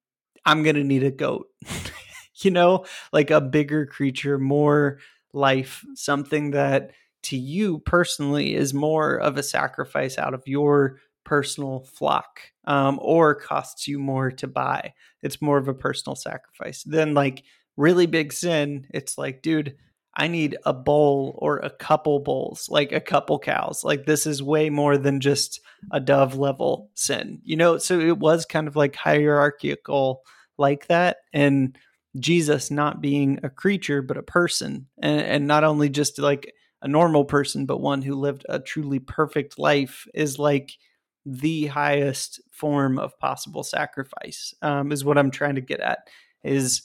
[0.45, 1.47] I'm going to need a goat,
[2.43, 4.99] you know, like a bigger creature, more
[5.33, 6.91] life, something that
[7.23, 13.33] to you personally is more of a sacrifice out of your personal flock um, or
[13.33, 14.93] costs you more to buy.
[15.21, 17.43] It's more of a personal sacrifice than like
[17.77, 19.75] really big sin, it's like, dude,
[20.15, 23.83] I need a bowl or a couple bowls, like a couple cows.
[23.83, 25.59] Like this is way more than just
[25.91, 27.77] a dove level sin, you know?
[27.79, 30.21] So it was kind of like hierarchical
[30.57, 31.17] like that.
[31.33, 31.77] And
[32.19, 36.87] Jesus not being a creature, but a person, and, and not only just like a
[36.87, 40.73] normal person, but one who lived a truly perfect life is like
[41.25, 45.99] the highest form of possible sacrifice, um, is what I'm trying to get at.
[46.43, 46.83] Is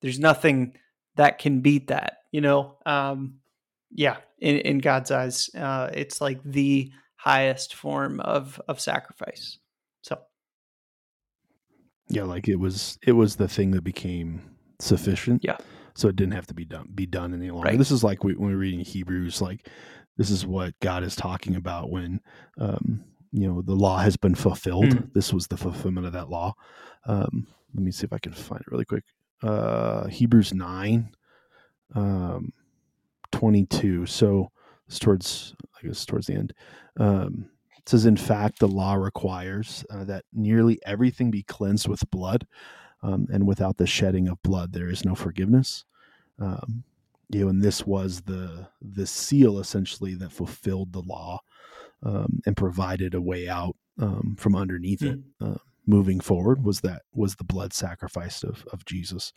[0.00, 0.74] there's nothing
[1.16, 2.78] that can beat that, you know?
[2.86, 3.40] Um,
[3.90, 9.58] yeah, in, in God's eyes, uh, it's like the highest form of of sacrifice.
[10.02, 10.18] So
[12.08, 14.51] Yeah, like it was it was the thing that became
[14.82, 15.42] sufficient.
[15.44, 15.56] Yeah.
[15.94, 17.68] So it didn't have to be done be done any longer.
[17.68, 17.78] Right.
[17.78, 19.68] This is like we, when we're reading Hebrews, like
[20.16, 22.20] this is what God is talking about when
[22.58, 24.86] um, you know the law has been fulfilled.
[24.86, 25.12] Mm.
[25.12, 26.54] This was the fulfillment of that law.
[27.06, 29.04] Um, let me see if I can find it really quick.
[29.42, 31.14] Uh, Hebrews nine,
[31.94, 32.52] um,
[33.30, 34.06] twenty two.
[34.06, 34.50] So
[34.86, 36.54] it's towards I guess towards the end.
[36.98, 42.08] Um, it says, in fact, the law requires uh, that nearly everything be cleansed with
[42.10, 42.46] blood,
[43.02, 45.84] um, and without the shedding of blood, there is no forgiveness.
[46.38, 46.84] Um,
[47.28, 51.40] you know, and this was the the seal essentially that fulfilled the law
[52.02, 55.18] um, and provided a way out um, from underneath it.
[55.40, 59.32] Uh, moving forward was that was the blood sacrifice of of Jesus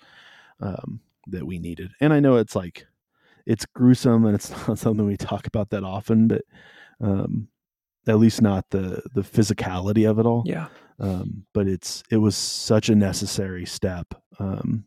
[0.59, 1.91] um, that we needed.
[1.99, 2.85] And I know it's like
[3.45, 6.43] it's gruesome and it's not something we talk about that often, but
[7.01, 7.47] um,
[8.07, 10.43] at least not the the physicality of it all.
[10.45, 10.67] yeah,
[10.99, 14.85] Um, but it's it was such a necessary step um,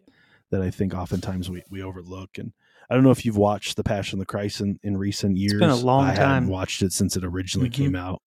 [0.51, 2.39] that I think oftentimes we, we overlook.
[2.39, 2.53] And
[2.91, 5.61] I don't know if you've watched The Passion of the Christ in, in recent years.
[5.61, 6.27] been a long I time.
[6.45, 7.75] haven't watched it since it originally Mhm.
[7.75, 8.23] came out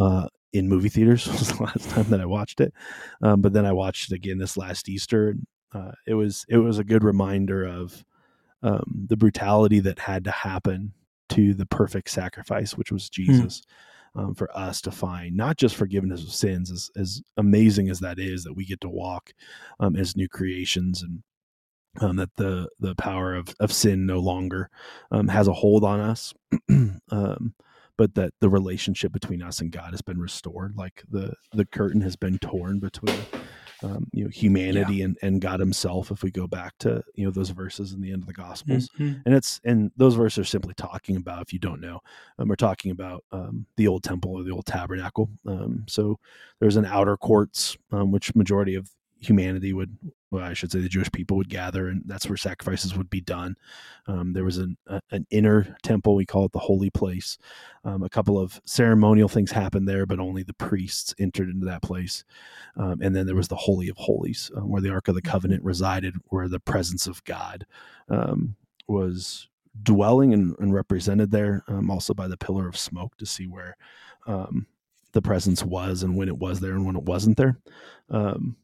[0.00, 1.26] uh, in movie theaters.
[1.28, 2.72] was the last time that I watched it.
[3.22, 5.30] Um, but then I watched it again this last Easter.
[5.30, 8.04] And, uh, it was it was a good reminder of
[8.64, 10.92] um, the brutality that had to happen
[11.30, 13.62] to the perfect sacrifice, which was Jesus
[14.14, 18.18] um, for us to find not just forgiveness of sins, as, as amazing as that
[18.18, 19.32] is, that we get to walk
[19.80, 21.22] um, as new creations and
[22.00, 24.70] um, that the the power of, of sin no longer
[25.10, 26.32] um, has a hold on us,
[27.10, 27.54] um,
[27.98, 32.00] but that the relationship between us and God has been restored, like the the curtain
[32.00, 33.16] has been torn between
[33.82, 36.10] um, you know humanity and, and God Himself.
[36.10, 38.88] If we go back to you know those verses in the end of the Gospels,
[38.98, 39.22] Mhm.
[39.26, 42.00] and it's and those verses are simply talking about if you don't know
[42.38, 46.18] um, we're talking about um, the old temple or the old tabernacle um, so
[46.60, 48.90] there's an outer courts um, which majority of
[49.20, 49.96] humanity would
[50.32, 53.20] well i should say the jewish people would gather and that's where sacrifices would be
[53.20, 53.56] done.
[54.06, 57.38] Um, there was an, a, an inner temple we call it the holy place.
[57.84, 61.82] Um, a couple of ceremonial things happened there but only the priests entered into that
[61.82, 62.24] place.
[62.76, 65.22] Um, and then there was the holy of holies um, where the ark of the
[65.22, 67.66] covenant resided where the presence of god
[68.08, 68.56] um,
[68.88, 69.48] was
[69.82, 73.76] dwelling and, and represented there um, also by the pillar of smoke to see where
[74.26, 74.66] um,
[75.12, 77.58] the presence was and when it was there and when it wasn't there.
[78.10, 78.56] Um,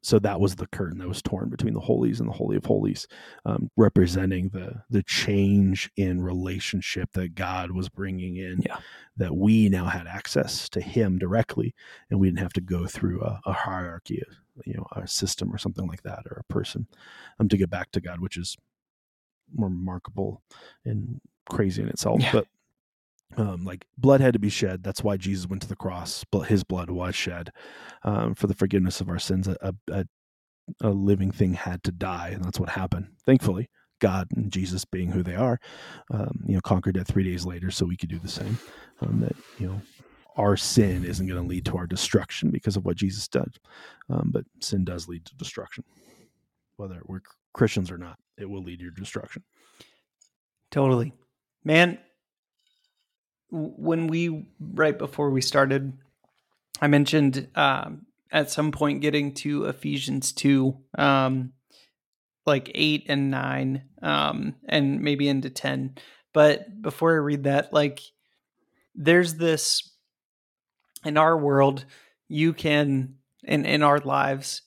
[0.00, 2.64] so that was the curtain that was torn between the holies and the holy of
[2.64, 3.06] holies
[3.46, 8.78] um, representing the the change in relationship that god was bringing in Yeah.
[9.16, 11.74] that we now had access to him directly
[12.10, 14.22] and we didn't have to go through a, a hierarchy
[14.64, 16.86] you know a system or something like that or a person
[17.40, 18.56] um, to get back to god which is
[19.56, 20.42] remarkable
[20.84, 21.20] and
[21.50, 22.20] crazy in itself.
[22.20, 22.32] Yeah.
[22.32, 22.46] But
[23.36, 24.82] um, like blood had to be shed.
[24.82, 26.24] That's why Jesus went to the cross.
[26.30, 27.50] But his blood was shed
[28.02, 29.48] um, for the forgiveness of our sins.
[29.48, 30.06] A, a,
[30.80, 33.08] a living thing had to die, and that's what happened.
[33.24, 33.68] Thankfully,
[34.00, 35.58] God and Jesus, being who they are,
[36.12, 38.58] um, you know, conquered death three days later, so we could do the same.
[39.00, 39.80] Um, that you know,
[40.36, 43.58] our sin isn't going to lead to our destruction because of what Jesus did,
[44.08, 45.84] um, but sin does lead to destruction,
[46.76, 47.20] whether we're
[47.52, 48.18] Christians or not.
[48.36, 49.42] It will lead to your destruction.
[50.70, 51.12] Totally.
[51.64, 51.98] Man,
[53.50, 55.92] when we right before we started,
[56.80, 61.52] I mentioned um, at some point getting to Ephesians two, um,
[62.46, 65.96] like eight and nine, um, and maybe into ten.
[66.32, 68.00] But before I read that, like
[68.94, 69.90] there's this
[71.04, 71.84] in our world,
[72.28, 74.62] you can in in our lives,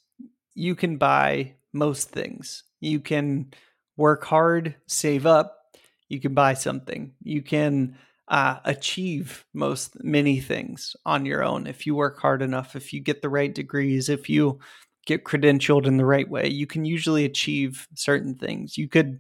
[0.54, 2.64] you can buy most things.
[2.80, 3.54] You can
[3.96, 5.76] work hard, save up,
[6.10, 7.14] you can buy something.
[7.22, 7.98] You can
[8.32, 13.02] uh, achieve most many things on your own if you work hard enough, if you
[13.02, 14.58] get the right degrees, if you
[15.06, 16.48] get credentialed in the right way.
[16.48, 18.78] You can usually achieve certain things.
[18.78, 19.20] You could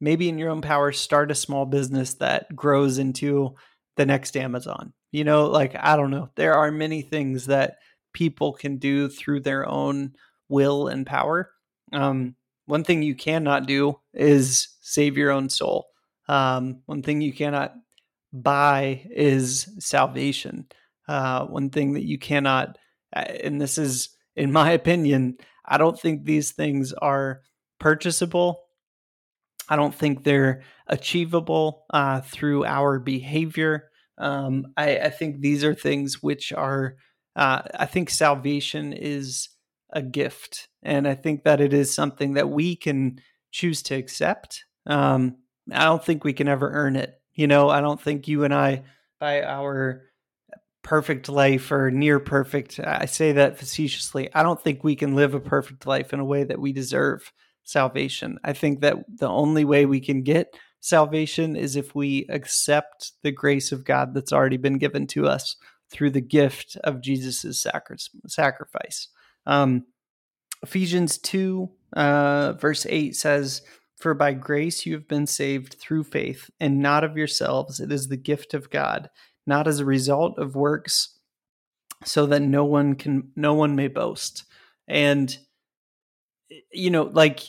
[0.00, 3.54] maybe in your own power start a small business that grows into
[3.96, 4.94] the next Amazon.
[5.10, 6.30] You know, like I don't know.
[6.34, 7.78] There are many things that
[8.14, 10.14] people can do through their own
[10.48, 11.50] will and power.
[11.92, 15.88] Um, one thing you cannot do is save your own soul.
[16.28, 17.74] Um, one thing you cannot
[18.32, 20.66] buy is salvation.
[21.08, 22.78] Uh, one thing that you cannot,
[23.14, 27.40] uh, and this is, in my opinion, I don't think these things are
[27.78, 28.62] purchasable.
[29.68, 33.90] I don't think they're achievable uh, through our behavior.
[34.18, 36.96] Um, I, I, think these are things which are,
[37.34, 39.48] uh, I think salvation is
[39.92, 40.68] a gift.
[40.82, 43.20] And I think that it is something that we can
[43.50, 44.64] choose to accept.
[44.86, 45.36] Um,
[45.72, 47.21] I don't think we can ever earn it.
[47.34, 48.82] You know, I don't think you and I,
[49.18, 50.02] by our
[50.82, 55.34] perfect life or near perfect, I say that facetiously, I don't think we can live
[55.34, 57.32] a perfect life in a way that we deserve
[57.64, 58.38] salvation.
[58.44, 63.30] I think that the only way we can get salvation is if we accept the
[63.30, 65.56] grace of God that's already been given to us
[65.90, 69.08] through the gift of Jesus' sacri- sacrifice.
[69.46, 69.84] Um,
[70.62, 73.62] Ephesians 2, uh, verse 8 says,
[74.02, 77.78] For by grace you have been saved through faith, and not of yourselves.
[77.78, 79.08] It is the gift of God,
[79.46, 81.20] not as a result of works,
[82.04, 84.42] so that no one can, no one may boast.
[84.88, 85.38] And,
[86.72, 87.42] you know, like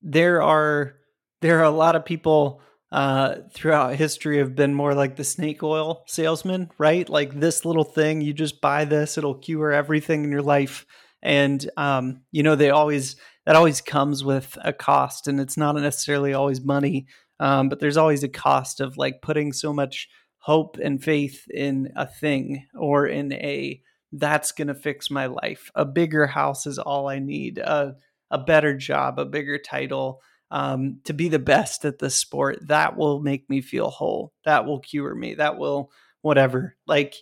[0.00, 0.94] there are,
[1.42, 5.62] there are a lot of people uh, throughout history have been more like the snake
[5.62, 7.10] oil salesman, right?
[7.10, 10.86] Like this little thing, you just buy this, it'll cure everything in your life
[11.22, 13.16] and um, you know they always
[13.50, 17.08] that always comes with a cost and it's not necessarily always money
[17.40, 21.90] um, but there's always a cost of like putting so much hope and faith in
[21.96, 23.82] a thing or in a
[24.12, 25.68] that's going to fix my life.
[25.74, 27.96] A bigger house is all i need a,
[28.30, 30.22] a better job a bigger title
[30.52, 34.64] um, to be the best at the sport that will make me feel whole that
[34.64, 35.90] will cure me that will
[36.22, 37.16] whatever like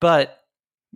[0.00, 0.38] but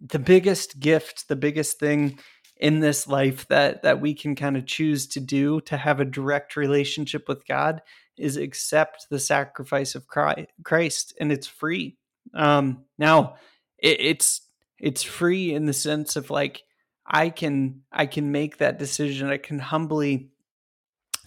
[0.00, 2.18] the biggest gift, the biggest thing
[2.62, 6.04] in this life that that we can kind of choose to do to have a
[6.04, 7.82] direct relationship with God
[8.16, 11.96] is accept the sacrifice of Christ, and it's free.
[12.32, 13.34] Um, now,
[13.78, 14.42] it, it's
[14.78, 16.62] it's free in the sense of like
[17.04, 19.28] I can I can make that decision.
[19.28, 20.30] I can humbly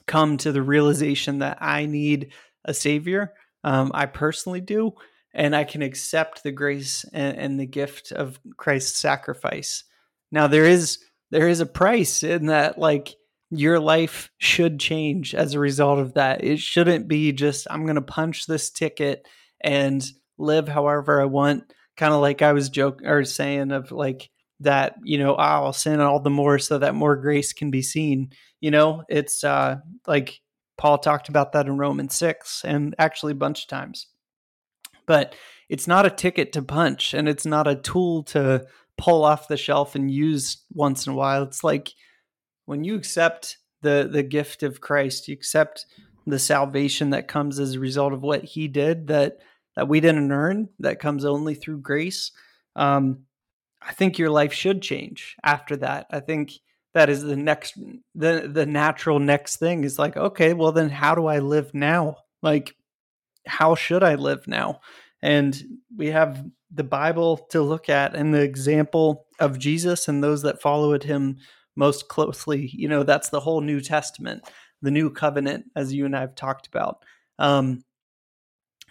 [0.06, 2.32] come to the realization that I need
[2.64, 3.34] a savior.
[3.66, 4.94] Um, I personally do,
[5.34, 9.84] and I can accept the grace and, and the gift of Christ's sacrifice.
[10.32, 11.00] Now there is
[11.32, 13.16] there is a price in that like
[13.52, 16.44] your life should change as a result of that.
[16.44, 19.28] It shouldn't be just I'm going to punch this ticket
[19.62, 20.06] and
[20.38, 21.72] live however I want.
[21.98, 24.30] Kind of like I was joking or saying of like
[24.62, 27.82] that, you know, oh, I'll sin all the more so that more grace can be
[27.82, 28.32] seen.
[28.60, 30.40] You know, it's uh like
[30.78, 34.08] Paul talked about that in Romans 6 and actually a bunch of times
[35.06, 35.36] but
[35.70, 38.66] it's not a ticket to punch and it's not a tool to
[38.98, 41.44] pull off the shelf and use once in a while.
[41.44, 41.94] It's like
[42.66, 45.86] when you accept the the gift of Christ, you accept
[46.28, 49.40] the salvation that comes as a result of what he did that
[49.76, 52.32] that we didn't earn, that comes only through grace.
[52.76, 53.26] Um,
[53.82, 56.08] I think your life should change after that.
[56.10, 56.54] I think
[56.94, 57.78] that is the next
[58.16, 62.18] the the natural next thing is like, okay, well then how do I live now?
[62.42, 62.76] Like
[63.46, 64.82] how should I live now?
[65.26, 65.62] And
[65.98, 70.62] we have the Bible to look at and the example of Jesus and those that
[70.62, 71.38] followed him
[71.76, 72.70] most closely.
[72.72, 74.44] You know, that's the whole New Testament,
[74.82, 77.04] the new covenant, as you and I have talked about,
[77.40, 77.84] um,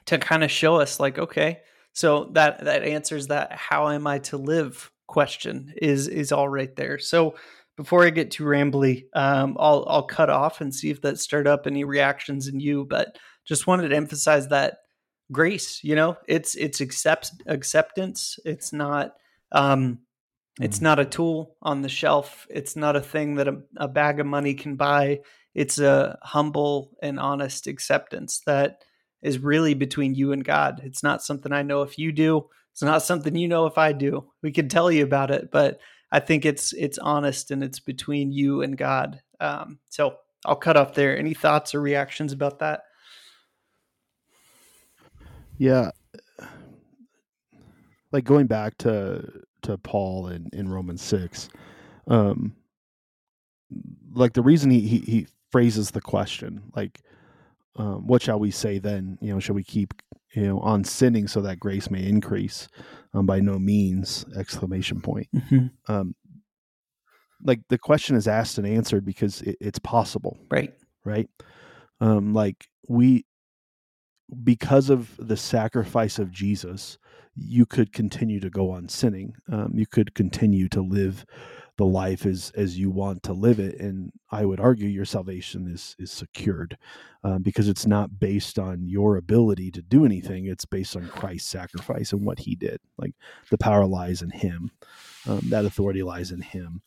[0.06, 1.60] to kind of show us, like, okay,
[1.92, 6.74] so that that answers that "How am I to live?" question is is all right
[6.76, 6.98] there.
[6.98, 7.36] So
[7.76, 11.46] before I get too rambly, um, I'll I'll cut off and see if that stirred
[11.46, 12.84] up any reactions in you.
[12.84, 14.78] But just wanted to emphasize that
[15.32, 19.14] grace you know it's it's accept acceptance it's not
[19.52, 19.98] um
[20.60, 20.84] it's mm-hmm.
[20.84, 24.26] not a tool on the shelf it's not a thing that a, a, bag of
[24.26, 25.18] money can buy
[25.54, 28.82] it's a humble and honest acceptance that
[29.24, 30.82] is really between you and God.
[30.84, 32.46] It's not something I know if you do.
[32.72, 34.30] It's not something you know if I do.
[34.42, 35.80] We can tell you about it, but
[36.12, 39.20] I think it's it's honest and it's between you and God.
[39.40, 41.16] Um, so I'll cut off there.
[41.16, 42.82] Any thoughts or reactions about that?
[45.58, 45.90] Yeah,
[48.12, 51.48] like going back to to Paul in in Romans six,
[52.08, 52.54] um,
[54.12, 57.00] like the reason he he, he phrases the question like,
[57.76, 59.18] um, "What shall we say then?
[59.20, 59.94] You know, shall we keep
[60.34, 62.68] you know on sinning so that grace may increase?"
[63.12, 64.24] Um, by no means!
[64.36, 65.28] Exclamation point.
[65.34, 65.66] Mm-hmm.
[65.92, 66.14] Um,
[67.42, 70.72] like the question is asked and answered because it, it's possible, Right.
[71.04, 71.28] right?
[72.00, 73.24] Um, like we
[74.42, 76.98] because of the sacrifice of Jesus,
[77.36, 79.34] you could continue to go on sinning.
[79.50, 81.24] Um, you could continue to live
[81.76, 85.66] the life as as you want to live it, and I would argue your salvation
[85.66, 86.78] is is secured
[87.24, 90.46] um, because it's not based on your ability to do anything.
[90.46, 92.78] It's based on Christ's sacrifice and what He did.
[92.96, 93.14] Like
[93.50, 94.70] the power lies in Him,
[95.26, 96.82] um, that authority lies in Him.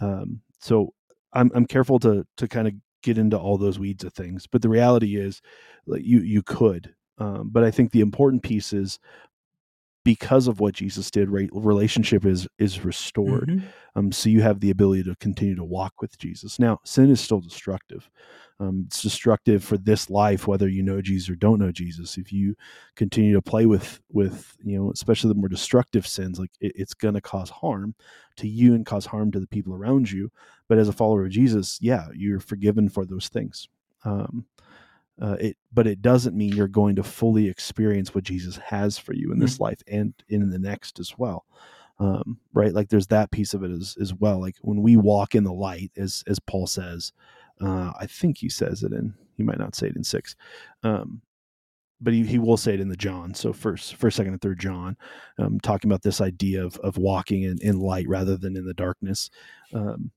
[0.00, 0.92] Um, so
[1.32, 4.62] I'm I'm careful to to kind of get into all those weeds of things, but
[4.62, 5.42] the reality is,
[5.86, 6.94] you you could.
[7.18, 8.98] Um, but I think the important piece is
[10.04, 11.48] because of what Jesus did, right?
[11.52, 13.48] Relationship is is restored.
[13.48, 13.62] Mhm.
[13.94, 16.58] Um, so you have the ability to continue to walk with Jesus.
[16.58, 18.08] Now, sin is still destructive.
[18.58, 22.16] Um, it's destructive for this life, whether you know Jesus or don't know Jesus.
[22.16, 22.54] If you
[22.96, 26.94] continue to play with with you know, especially the more destructive sins, like it, it's
[26.94, 27.94] going to cause harm
[28.36, 30.30] to you and cause harm to the people around you.
[30.68, 33.68] But as a follower of Jesus, yeah, you're forgiven for those things.
[34.04, 34.46] Um,
[35.20, 39.12] uh, it, but it doesn't mean you're going to fully experience what Jesus has for
[39.14, 41.44] you in this life and in the next as well.
[41.98, 42.72] Um, right?
[42.72, 44.40] Like there's that piece of it as as well.
[44.40, 47.12] Like when we walk in the light, as as Paul says,
[47.60, 49.14] uh, I think he says it in.
[49.36, 50.34] He might not say it in six,
[50.82, 51.22] um,
[52.00, 53.34] but he, he will say it in the John.
[53.34, 54.96] So first, first, second, and third John,
[55.38, 58.74] um, talking about this idea of of walking in, in light rather than in the
[58.74, 59.30] darkness.
[59.72, 60.10] Um,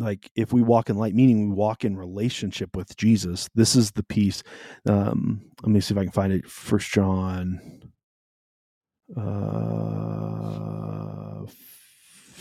[0.00, 3.92] like if we walk in light meaning we walk in relationship with jesus this is
[3.92, 4.42] the piece
[4.88, 6.46] um let me see if i can find it.
[6.48, 7.60] First john
[9.16, 10.99] uh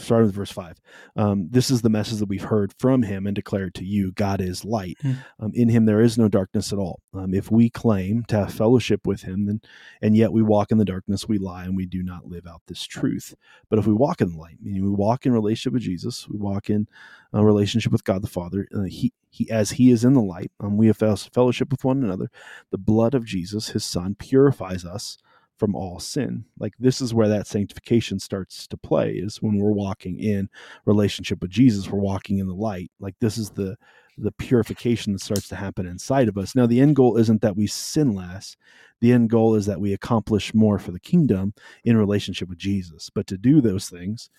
[0.10, 0.82] starting with verse 5
[1.18, 4.12] um, this is the message that we've heard from him and declared to you.
[4.14, 4.98] God is light.
[5.04, 5.12] Hmm.
[5.40, 7.00] um, in him there is no darkness at all.
[7.14, 9.62] Um, if we claim to have fellowship with him then
[10.02, 12.64] and yet we walk in the darkness we lie and we do not live out
[12.66, 13.36] this truth.
[13.70, 16.40] But if we walk in the light meaning we walk in relationship with jesus we
[16.40, 16.88] walk in
[17.34, 20.52] a relationship with god the father uh, he, he as he is in the light
[20.60, 22.32] um, we have fellowship with one another
[22.72, 25.18] the blood of jesus his son purifies us
[25.60, 26.46] from all sin.
[26.58, 30.50] Like this is where that sanctification starts to play is when we're walking in
[30.86, 32.90] relationship with jesus we're walking in the light.
[33.00, 33.78] Like this is the
[34.18, 36.56] the purification that starts to happen inside of us.
[36.56, 38.58] Now the end goal isn't that we sin less.
[39.02, 41.54] The end goal is that we accomplish more for the kingdom
[41.84, 43.10] in relationship with jesus.
[43.10, 44.30] But to do those things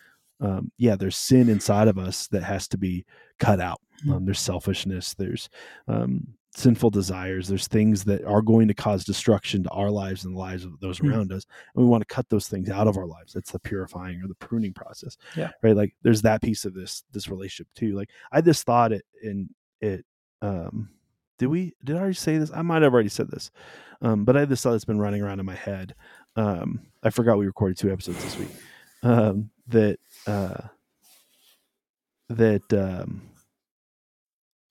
[0.43, 3.05] um, yeah there's sin inside of us that has to be
[3.39, 3.81] cut out.
[4.07, 4.17] Mhm.
[4.17, 5.51] um, there's selfishness there's
[5.89, 6.27] um,
[6.61, 7.49] sinful desires.
[7.49, 10.79] There's things that are going to cause destruction to our lives and the lives of
[10.81, 11.11] those Hmm.
[11.11, 11.45] around us
[11.75, 13.33] and we want to cut those things out of our lives.
[13.33, 15.51] That's the purifying or the pruning process Yeah.
[15.63, 15.75] right?
[15.77, 17.95] Like there's that piece of this this relationship too.
[17.97, 19.49] Like i just thought it in
[19.81, 20.05] it
[20.43, 20.91] um
[21.39, 22.51] did we did i already say this?
[22.53, 23.51] I might have already said this
[24.03, 25.95] um but i had this thought that's been running around in my head.
[26.37, 28.51] Um i forgot we recorded two episodes this week.
[29.03, 30.63] Um that uh
[32.29, 33.23] that um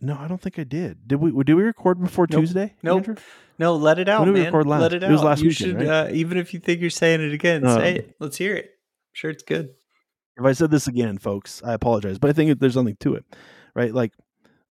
[0.02, 2.42] no i don't think i did did we did we record before Nope.
[2.42, 3.20] tuesday Nope.
[3.58, 4.46] No, let it out, did we man.
[4.46, 4.82] record last?
[4.84, 5.10] Let it out.
[5.10, 6.08] It was last you weekend, should, right?
[6.08, 8.16] uh, even if you think you're saying it again, Um, say it.
[8.18, 8.68] Let's hear it.
[8.68, 9.72] I'm sure it's good.
[10.38, 13.26] if I said this again, folks, I apologize, but I think there's something to it,
[13.76, 13.94] right?
[13.94, 14.14] Like,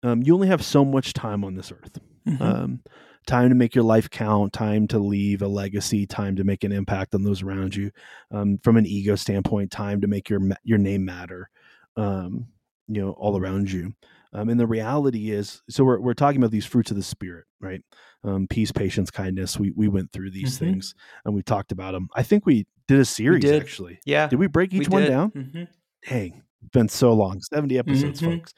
[0.05, 1.99] um, you only have so much time on this earth.
[2.29, 2.41] Mhm.
[2.41, 2.81] Um,
[3.27, 6.71] time to make your life count, time to leave a legacy, time to make an
[6.71, 7.91] impact on those around you.
[8.31, 11.51] Um, from an ego standpoint, time to make your your name matter.
[11.97, 12.47] Um,
[12.87, 13.95] you know, all around you.
[14.37, 17.47] Um, and the reality is, so we're we're talking about these fruits of the spirit,
[17.61, 17.81] right?
[18.23, 19.59] Um, peace, patience, kindness.
[19.59, 20.59] We we went through these Mhm.
[20.61, 22.09] things and we talked about them.
[22.15, 23.63] I think we did a series did.
[23.63, 23.99] actually.
[24.05, 24.29] yeah.
[24.29, 25.09] Did we break each we one did.
[25.09, 25.31] down?
[25.31, 25.69] Mhm.
[26.09, 27.41] dang, been so long.
[27.41, 28.25] 70 episodes, Mhm.
[28.39, 28.55] folks.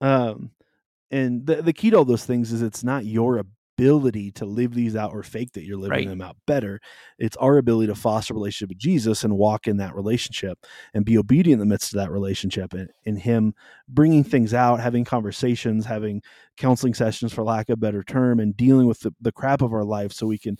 [0.00, 0.50] Um,
[1.10, 3.38] and the, the key to all those things is it's not your
[3.78, 6.08] ability to live these out or fake that you're living Right.
[6.08, 6.80] them out better.
[7.18, 10.64] It's our ability to foster a relationship with Jesus and walk in that relationship
[10.94, 13.54] and be obedient in the midst of that relationship and in Him
[13.88, 16.22] bringing things out, having conversations, having
[16.56, 19.72] counseling sessions, for lack of a better term, and dealing with the, the crap of
[19.74, 20.56] our life so we can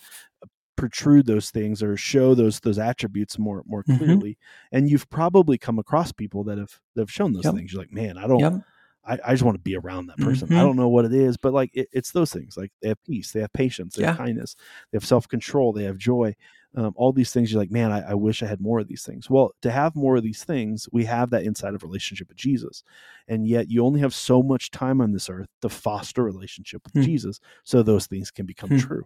[0.77, 3.97] protrude those things or show those those attributes more more Mhm.
[3.97, 4.37] clearly
[4.73, 7.55] and you've probably come across people that have that have shown those Yep.
[7.55, 8.63] things you're like man i don't Yep.
[9.07, 10.49] I, I just want to be around that person.
[10.49, 10.59] Mhm.
[10.59, 12.57] I don't know what it is, but like it, it's those things.
[12.57, 14.57] Like they have peace, they have patience, they have kindness,
[14.91, 16.35] they have self control, they have joy.
[16.75, 19.03] Um, all these things, you're like, man, I, I wish I had more of these
[19.03, 19.31] things.
[19.31, 22.83] Well, to have more of these things, we have that inside of relationship with Jesus,
[23.29, 26.83] and yet you only have so much time on this earth to foster a relationship
[26.85, 27.03] with Hmm.
[27.03, 28.79] Jesus, so those things can become Hmm.
[28.79, 29.05] true.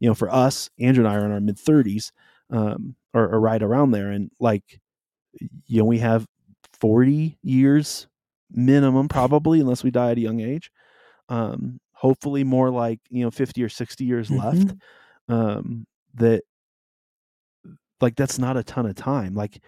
[0.00, 2.12] You know, for us, Andrew and I are in our mid thirties,
[2.48, 4.80] um, or, or right around there, and like,
[5.66, 6.26] you know, we have
[6.80, 8.06] forty years
[8.52, 10.70] minimum probably unless we die at a young age
[11.28, 14.80] um hopefully more like you know 50 or 60 years left Mhm.
[15.28, 16.42] um that
[18.00, 19.62] like that's not a ton of time like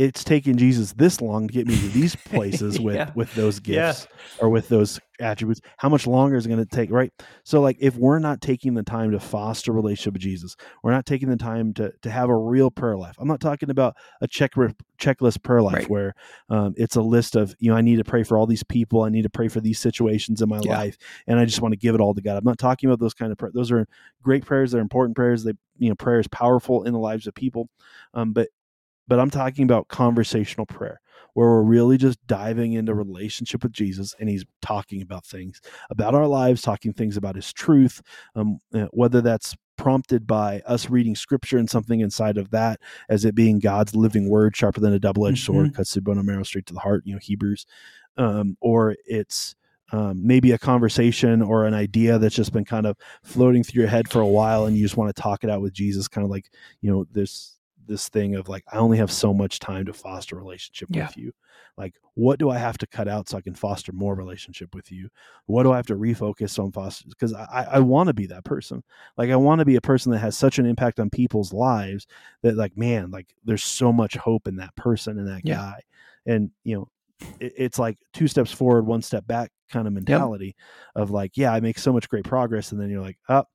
[0.00, 3.10] it's taken jesus this long to get me to these places with Yeah.
[3.14, 3.88] with those Yeah.
[3.88, 4.08] gifts
[4.40, 7.12] or with those attributes how much longer is it going to take right
[7.44, 11.04] so like if we're not taking the time to foster relationship with jesus we're not
[11.04, 14.26] taking the time to to have a real prayer life i'm not talking about a
[14.26, 14.52] check
[14.98, 15.90] checklist prayer life Right.
[15.90, 16.14] where
[16.48, 19.02] um, it's a list of you know i need to pray for all these people
[19.02, 20.70] i need to pray for these situations in my Yeah.
[20.78, 20.96] life
[21.26, 23.14] and i just want to give it all to god i'm not talking about those
[23.14, 23.86] kind of prayers those are
[24.22, 27.34] great prayers they're important prayers they you know prayer is powerful in the lives of
[27.34, 27.68] people
[28.14, 28.48] um, but
[29.10, 31.00] but i'm talking about conversational prayer
[31.34, 36.14] where we're really just diving into relationship with jesus and he's talking about things about
[36.14, 38.00] our lives talking things about his truth
[38.36, 43.24] um, uh, whether that's prompted by us reading scripture and something inside of that as
[43.24, 46.42] it being god's living word sharper than a double-edged sword cuts through bone and marrow
[46.42, 47.66] straight to the heart you know hebrews
[48.16, 49.54] um, or it's
[49.92, 53.90] um, maybe a conversation or an idea that's just been kind of floating through your
[53.90, 56.24] head for a while and you just want to talk it out with jesus kind
[56.24, 56.50] of like
[56.80, 57.59] you know this
[57.90, 61.06] this thing of like i only have so much time to foster a relationship Yeah.
[61.06, 61.32] with you.
[61.76, 64.90] Like what do i have to cut out so i can foster more relationship with
[64.90, 65.08] you?
[65.46, 68.44] What do i have to refocus on foster because i i want to be that
[68.44, 68.82] person.
[69.18, 72.06] Like i want to be a person that has such an impact on people's lives
[72.42, 75.56] that like man like there's so much hope in that person and that Yeah.
[75.56, 75.80] guy.
[76.26, 76.88] And you know
[77.40, 80.56] it, it's like two steps forward one step back kind of mentality
[80.96, 83.48] of like yeah i make so much great progress and then you're like up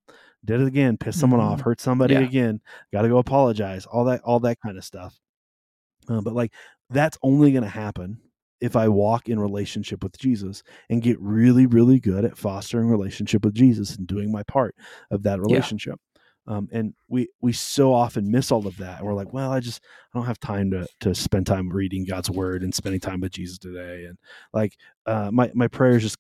[0.46, 1.64] did it again pissed someone off Mhm.
[1.64, 2.22] hurt somebody Yeah.
[2.22, 2.62] again
[2.94, 5.20] got to go apologize all that all that kind of stuff
[6.08, 6.54] uh, but like
[6.90, 8.20] that's only going to happen
[8.62, 13.44] if i walk in relationship with jesus and get really really good at fostering relationship
[13.44, 14.76] with jesus and doing my part
[15.12, 16.00] of that relationship
[16.48, 19.60] um, and we we so often miss all of that and we're like well i
[19.60, 19.82] just
[20.14, 23.32] i don't have time to to spend time reading god's word and spending time with
[23.32, 24.18] jesus today and
[24.54, 24.74] like
[25.08, 26.18] uh, my my prayer is just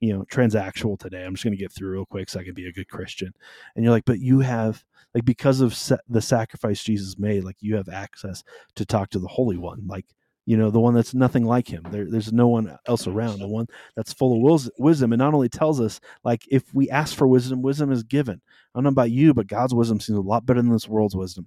[0.00, 1.24] you know transactional today.
[1.24, 3.32] I'm just going to get through real quick so i can be a good christian.
[3.74, 7.56] And you're like but you have like because of sa- the sacrifice jesus made like
[7.60, 8.42] you have access
[8.76, 9.86] to talk to the holy one.
[9.86, 10.06] Like
[10.46, 13.46] you know the one that's nothing like him there, there's no one else around the
[13.48, 17.26] one that's full of wisdom and not only tells us like if we ask for
[17.28, 18.40] wisdom wisdom is given
[18.74, 21.14] I don't know about you, but God's wisdom seems a lot better than this world's
[21.14, 21.46] wisdom.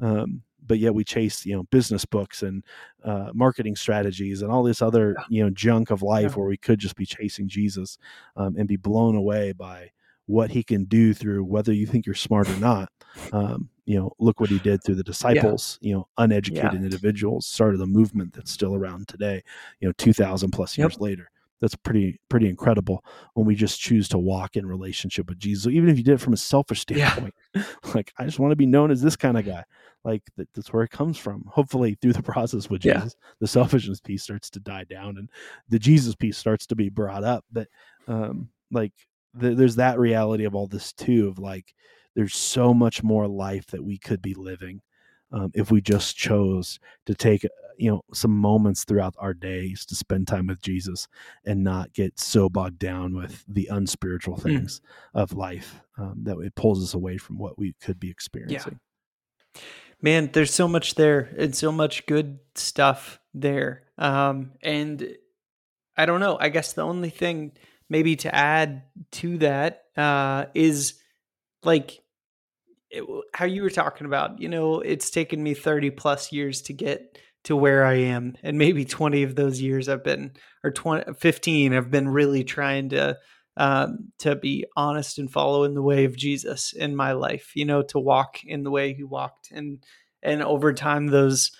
[0.00, 2.62] Um, but yet we chase, you know, business books and
[3.04, 6.36] uh, marketing strategies and all this other, you know, junk of life Yeah.
[6.38, 7.98] where we could just be chasing Jesus
[8.36, 9.90] um, and be blown away by
[10.26, 12.92] what he can do through whether you think you're smart or not.
[13.32, 15.76] Um, you know, look what he did through the disciples.
[15.80, 19.42] You know, uneducated individuals started a movement that's still around today.
[19.80, 20.84] You know, two thousand plus Yep.
[20.92, 21.30] years later.
[21.60, 25.66] That's pretty pretty incredible when we just choose to walk in relationship with Jesus.
[25.72, 27.10] Even if you did it from a selfish Yeah.
[27.10, 27.34] standpoint,
[27.94, 29.64] like I just want to be known as this kind of guy.
[30.04, 31.44] Like that, that's where it comes from.
[31.48, 32.94] Hopefully, through the process with Yeah.
[32.98, 35.28] Jesus, the selfishness piece starts to die down, and
[35.68, 37.44] the Jesus piece starts to be brought up.
[37.52, 37.66] But
[38.06, 38.92] um, like
[39.38, 41.26] th- there's that reality of all this too.
[41.28, 41.74] Of like
[42.14, 44.82] there's so much more life that we could be living
[45.32, 47.48] um, if we just chose to take uh,
[47.78, 51.06] you know some moments throughout our days to spend time with Jesus
[51.44, 54.42] and not get so bogged down with the unspiritual Hmm.
[54.42, 54.80] things
[55.14, 58.80] of life um, that it pulls us away from what we could be experiencing.
[59.54, 59.60] yeah.
[60.02, 65.14] man there's so much there and so much good stuff there um and
[65.96, 67.52] i don't know i guess the only thing
[67.88, 68.82] maybe to add
[69.12, 70.94] to that uh is
[71.64, 72.00] like
[72.90, 73.04] it,
[73.34, 77.18] how you were talking about you know it's taken me 30 plus years to get
[77.44, 80.32] to where i am and maybe 20 of those years i've been
[80.64, 83.16] or 20 15 i've been really trying to
[83.56, 87.64] um, to be honest and follow in the way of jesus in my life you
[87.64, 89.84] know to walk in the way he walked and
[90.22, 91.52] and over time those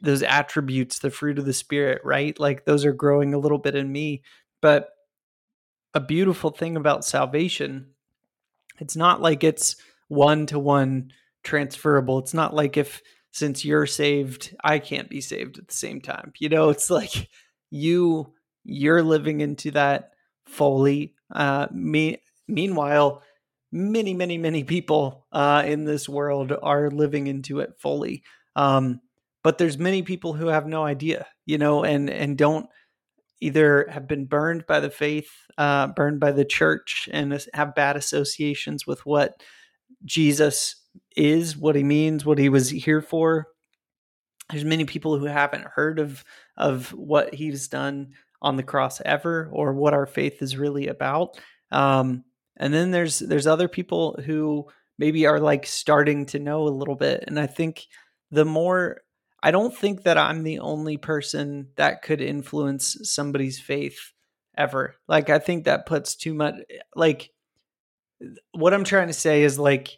[0.00, 2.38] those attributes the fruit of the spirit right?
[2.38, 4.22] Like those are growing a little bit in me
[4.60, 4.90] but
[5.94, 7.93] a beautiful thing about salvation
[8.78, 9.76] it's not like it's
[10.08, 11.12] one to one
[11.42, 12.18] transferable.
[12.18, 13.02] It's not like if
[13.34, 16.70] since you're saved i can't be saved at the same time you know?
[16.70, 17.28] It's like
[17.70, 20.12] you you're living into that
[20.46, 23.22] fully uh me meanwhile
[23.72, 28.22] many many many people uh in this world are living into it fully.
[28.54, 29.00] Um
[29.42, 32.68] but there's many people who have no idea you know and and don't
[33.40, 37.96] either have been burned by the faith, uh, burned by the church, and have bad
[37.96, 39.42] associations with what
[40.04, 40.76] Jesus
[41.16, 43.48] is, what he means, what he was here for.
[44.50, 46.24] There's many people who haven't heard of
[46.56, 48.12] of what he's done
[48.42, 51.38] on the cross ever, or what our faith is really about.
[51.70, 52.24] Um,
[52.56, 54.66] and then there's there's other people who
[54.98, 57.24] maybe are like starting to know a little bit.
[57.26, 57.86] And I think
[58.30, 59.00] the more
[59.44, 64.12] I don't think that I'm the only person that could influence somebody's faith
[64.56, 64.96] ever.
[65.06, 66.54] Like I think that puts too much
[66.96, 67.28] like
[68.52, 69.90] what I'm trying to say is like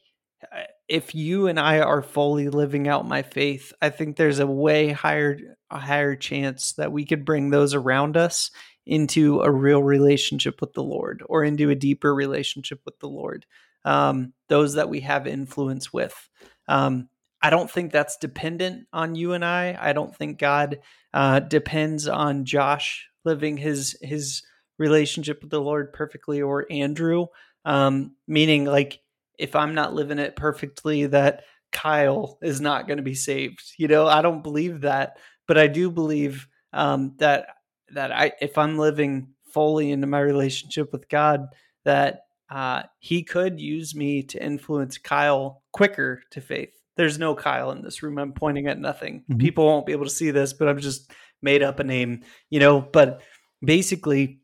[0.88, 4.90] if you and I are fully living out my faith, I think there's a way
[4.90, 5.38] higher
[5.70, 8.50] a higher chance that we could bring those around us
[8.84, 13.46] into a real relationship with the Lord or into a deeper relationship with the Lord.
[13.84, 16.28] Um, those that we have influence with.
[16.66, 17.08] Um,
[17.46, 19.78] I don't think that's dependent on you and I.
[19.80, 20.80] I don't think God
[21.14, 24.42] uh, depends on Josh living his his
[24.80, 27.26] relationship with the Lord perfectly or Andrew.
[27.64, 28.98] Um, meaning, like,
[29.38, 33.62] if I'm not living it perfectly, that Kyle is not going to be saved.
[33.78, 37.46] You know, I don't believe that, but I do believe um, that
[37.92, 41.46] that I, if I'm living fully into my relationship with God,
[41.84, 47.70] that uh, He could use me to influence Kyle quicker to faith there's no Kyle
[47.70, 48.18] in this room.
[48.18, 49.20] I'm pointing at nothing.
[49.20, 49.38] Mm-hmm.
[49.38, 51.10] People won't be able to see this, but I've just
[51.42, 52.80] made up a name, you know.
[52.80, 53.20] But
[53.62, 54.40] basically,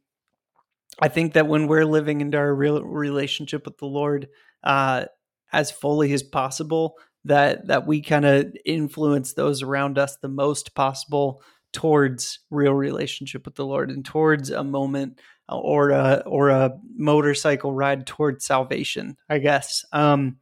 [1.01, 4.29] I think that when we're living into our real relationship with the Lord
[4.63, 5.07] uh,
[5.53, 10.75] as fully as possible, that that we kind of influence those around us the most
[10.75, 11.43] possible
[11.73, 16.73] towards real relationship with the Lord and towards a moment uh, or a or a
[16.97, 19.17] motorcycle ride towards salvation.
[19.29, 19.85] I guess.
[19.93, 20.37] Um,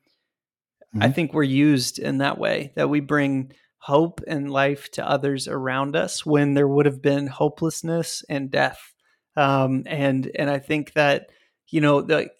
[0.94, 1.02] Mm-hmm.
[1.02, 5.48] I think we're used in that way that we bring hope and life to others
[5.48, 8.92] around us when there would have been hopelessness and death.
[9.36, 11.30] Um, and and I think that
[11.68, 12.30] you know the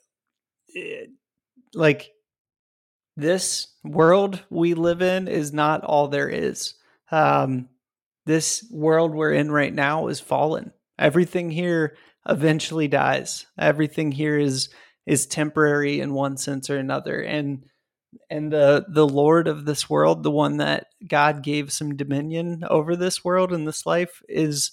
[0.77, 1.07] eh,
[1.73, 2.11] like
[3.17, 6.75] this world we live in is not all there is.
[7.11, 7.69] Um,
[8.27, 10.73] this world we're in right now is fallen.
[10.99, 11.97] Everything here
[12.29, 13.47] eventually dies.
[13.59, 14.69] Everything here is
[15.07, 17.65] is temporary in one sense or another, and
[18.29, 22.97] and the the lord of this world the one that god gave some dominion over
[22.97, 24.73] this world and this life is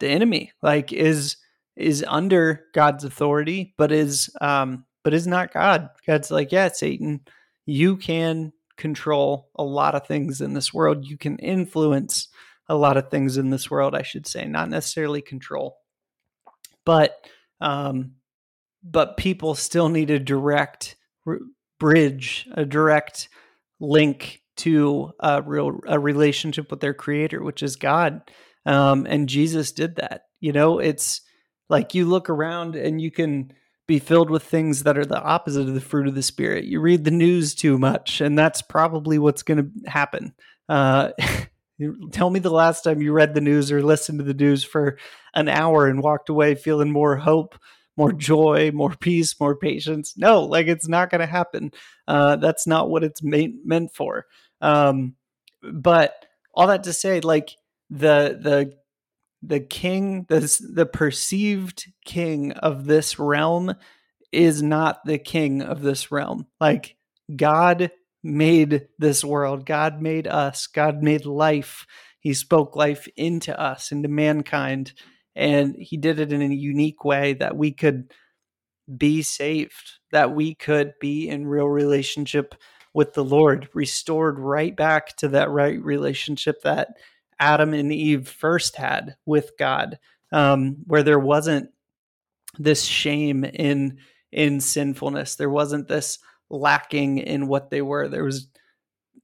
[0.00, 1.36] the enemy like is
[1.76, 5.88] is under god's authority but is um but is not god.
[6.06, 7.20] God's like yeah satan
[7.66, 11.06] you can control a lot of things in this world.
[11.06, 12.28] You can influence
[12.68, 15.78] a lot of things in this world i should say not necessarily control.
[16.84, 17.14] But
[17.60, 18.12] um
[18.82, 20.96] but people still need a direct
[21.82, 23.28] bridge, a direct
[23.80, 28.22] link to a real a relationship with their creator, which is God.
[28.64, 30.26] Um, and Jesus did that.
[30.38, 31.22] You know, it's
[31.68, 33.52] like you look around and you can
[33.88, 36.66] be filled with things that are the opposite of the fruit of the spirit.
[36.66, 40.34] You read the news too much, and that's probably what's going to happen.
[40.68, 41.10] Uh,
[42.12, 44.98] tell me the last time you read the news or listened to the news for
[45.34, 47.56] an hour and walked away feeling more hope
[47.96, 50.14] more joy, more peace, more patience.
[50.16, 51.72] No, like it's not going to happen.
[52.08, 54.26] Uh, that's not what it's made, meant for.
[54.60, 55.16] Um,
[55.72, 56.14] but
[56.54, 57.56] all that to say, like
[57.90, 58.74] the the
[59.42, 60.40] the king, the
[60.74, 63.74] the perceived king of this realm
[64.30, 66.46] is not the king of this realm.
[66.60, 66.96] Like
[67.34, 67.90] God
[68.22, 69.66] made this world.
[69.66, 70.66] God made us.
[70.66, 71.86] God made life.
[72.20, 74.92] He spoke life into us, into mankind
[75.34, 78.12] and he did it in a unique way that we could
[78.96, 82.54] be saved that we could be in real relationship
[82.94, 86.88] with the lord restored right back to that right relationship that
[87.38, 89.98] adam and eve first had with god
[90.32, 91.68] um, where there wasn't
[92.58, 93.98] this shame in
[94.30, 95.36] in sinfulness.
[95.36, 96.18] There wasn't this
[96.50, 98.08] lacking in what they were.
[98.08, 98.48] There was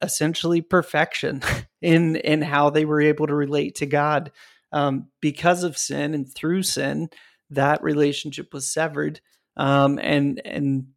[0.02, 1.42] essentially perfection
[1.82, 4.30] in in how they were able to relate to god
[4.72, 7.08] um, because of sin and through sin,
[7.50, 9.20] that relationship was severed,
[9.56, 10.88] um, and and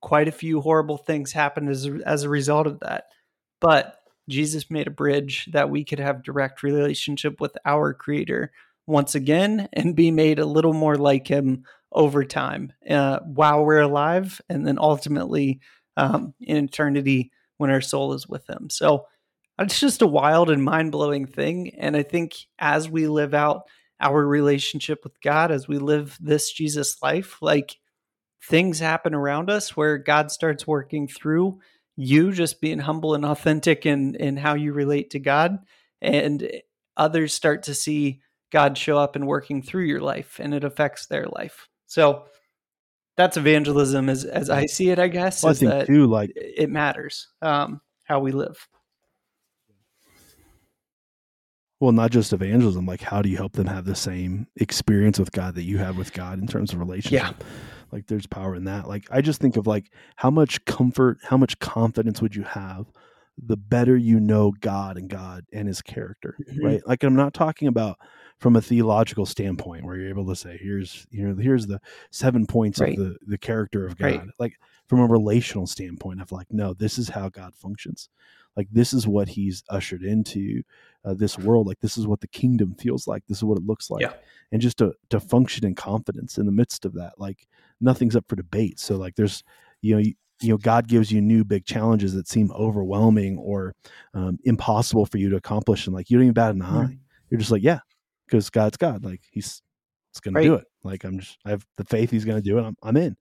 [0.00, 3.04] quite a few horrible things happened as a, as a result of that.
[3.60, 3.96] But
[4.28, 8.52] Jesus made a bridge that we could have direct relationship with our Creator
[8.86, 13.80] once again and be made a little more like Him over time uh, while we're
[13.80, 15.60] alive, and then ultimately
[15.96, 18.68] um, in eternity when our soul is with Him.
[18.70, 19.06] So
[19.58, 21.74] it's just a wild and mind blowing thing.
[21.78, 23.62] And I think as we live out
[24.00, 27.76] our relationship with God, as we live this Jesus life, like
[28.48, 31.58] things happen around us where God starts working through
[31.96, 35.58] you just being humble and authentic in, in how you relate to God.
[36.00, 36.48] And
[36.96, 38.20] others start to see
[38.52, 41.68] God show up and working through your life and it affects their life.
[41.86, 42.26] So
[43.16, 45.42] that's evangelism as as I see it, I guess.
[45.42, 48.68] Well, I think too, like it matters um, how we live.
[51.80, 55.30] Well, not just evangelism, like how do you help them have the same experience with
[55.30, 57.36] God that you have with God in terms of relationship?
[57.38, 57.46] Yeah.
[57.92, 58.88] Like there's power in that.
[58.88, 62.86] Like I just think of like how much comfort, how much confidence would you have
[63.40, 66.64] the better you know God and God and his character, mm-hmm.
[66.64, 66.86] right?
[66.86, 67.98] Like I'm not talking about
[68.38, 72.46] from a theological standpoint where you're able to say here's you know here's the seven
[72.46, 72.98] points right.
[72.98, 74.06] of the the character of God.
[74.06, 74.20] Right.
[74.38, 78.08] Like from a relational standpoint of like no, this is how God functions.
[78.56, 80.62] Like this is what he's ushered into
[81.08, 81.66] uh, this world.
[81.66, 83.22] Like this is what the kingdom feels like.
[83.26, 84.02] This is what it looks like.
[84.02, 84.12] Yeah.
[84.52, 87.48] And just to to function in confidence in the midst of that, like
[87.80, 88.78] nothing's up for debate.
[88.78, 89.42] So like there's
[89.80, 93.74] you know you, you know God gives you new big challenges that seem overwhelming or
[94.14, 96.76] um, impossible for you to accomplish, and like you don't even bat an mm-hmm.
[96.76, 96.98] eye.
[97.30, 97.80] You're just like yeah,
[98.26, 99.04] because God's God.
[99.04, 99.62] Like He's
[100.10, 100.42] it's going right.
[100.42, 100.64] to do it.
[100.84, 102.62] Like I'm just I have the faith He's going to do it.
[102.64, 103.16] I'm I'm in.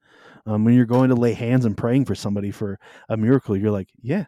[0.45, 2.79] Um, when you're going to lay hands and praying for somebody for
[3.09, 4.25] a miracle, you're like yeah,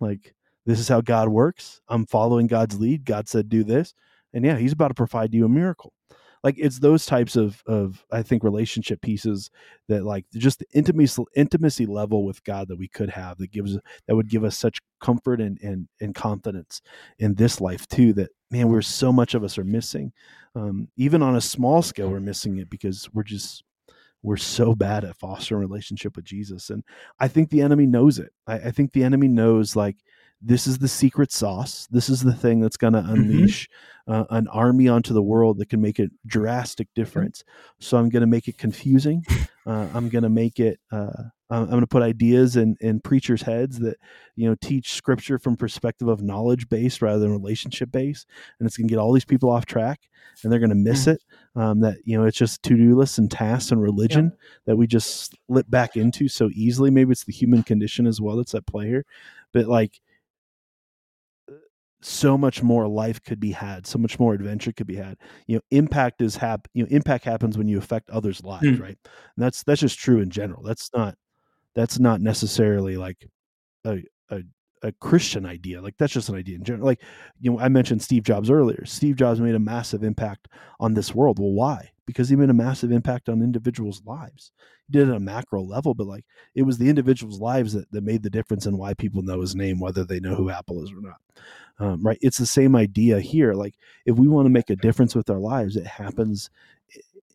[0.00, 0.34] like
[0.68, 1.80] this is how God works.
[1.88, 3.06] I'm following God's lead.
[3.06, 3.94] God said do this,
[4.34, 5.94] and yeah, He's about to provide you a miracle.
[6.44, 9.50] Like it's those types of of i think relationship pieces
[9.88, 13.76] that like just the intimacy intimacy level with god that we could have that gives
[14.06, 16.80] that would give us such comfort and and, and confidence
[17.18, 20.12] in this life too that man we're so much of us are missing.
[20.54, 23.64] Um, even on a small scale we're missing it because we're just
[24.22, 26.70] we're so bad at fostering relationship with jesus.
[26.70, 26.84] And
[27.20, 28.32] i think the enemy knows it.
[28.46, 29.96] I, I think the enemy knows like
[30.40, 31.88] this is the secret sauce.
[31.90, 33.14] This is the thing that's going to mm-hmm.
[33.14, 33.68] unleash
[34.08, 34.12] mm-hmm.
[34.12, 37.44] uh, an army onto the world that can make a drastic difference.
[37.80, 39.24] So I'm going to make it confusing.
[39.66, 40.80] Uh, I'm going to make it.
[40.90, 43.98] Uh, I'm going to put ideas in in preachers' heads that
[44.34, 48.26] you know teach scripture from perspective of knowledge based rather than relationship based,
[48.58, 50.08] and it's going to get all these people off track,
[50.42, 51.10] and they're going to miss mm-hmm.
[51.10, 51.22] it.
[51.54, 54.46] Um, that you know it's just to do lists and tasks and religion yeah.
[54.64, 56.90] that we just slip back into so easily.
[56.90, 59.04] Maybe it's the human condition as well that's at play here,
[59.52, 60.00] but like
[62.00, 65.16] so much more life could be had so much more adventure could be had.
[65.46, 68.80] You know impact is hap you know impact happens when you affect others lives mm.
[68.80, 68.98] right?
[69.04, 70.62] And that's that's just true in general.
[70.62, 71.16] That's not
[71.74, 73.28] that's not necessarily like
[73.84, 74.42] a, a
[74.82, 77.02] a christian idea like that's just an idea in general like
[77.40, 80.48] you know i mentioned steve jobs earlier steve jobs made a massive impact
[80.80, 81.38] on this world.
[81.38, 81.90] Well why?
[82.06, 84.52] Because he made a massive impact on individuals lives.
[84.86, 86.24] He did it at a macro level but like
[86.54, 89.54] it was the individuals lives that, that made the difference in why people know his
[89.54, 91.20] name whether they know who apple is or not.
[91.80, 92.18] Um, right?
[92.20, 93.54] It's the same idea here.
[93.54, 96.50] Like if we want to make a difference with our lives it happens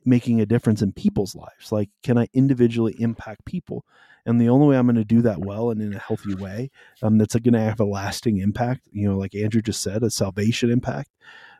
[0.05, 3.85] making a difference in people's lives like can i individually impact people
[4.25, 6.69] and the only way i'm going to do that well and in a healthy way
[7.01, 10.09] um, that's going to have a lasting impact you know like andrew just said a
[10.09, 11.09] salvation impact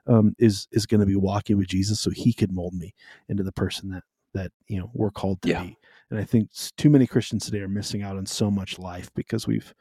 [0.05, 2.93] um, is is going to be walking with jesus so he could mold me
[3.29, 5.63] into the person that that you know we're called to yeah.
[5.63, 5.77] be
[6.09, 9.47] and i think too many christians today are missing out on so much life because
[9.47, 9.73] we've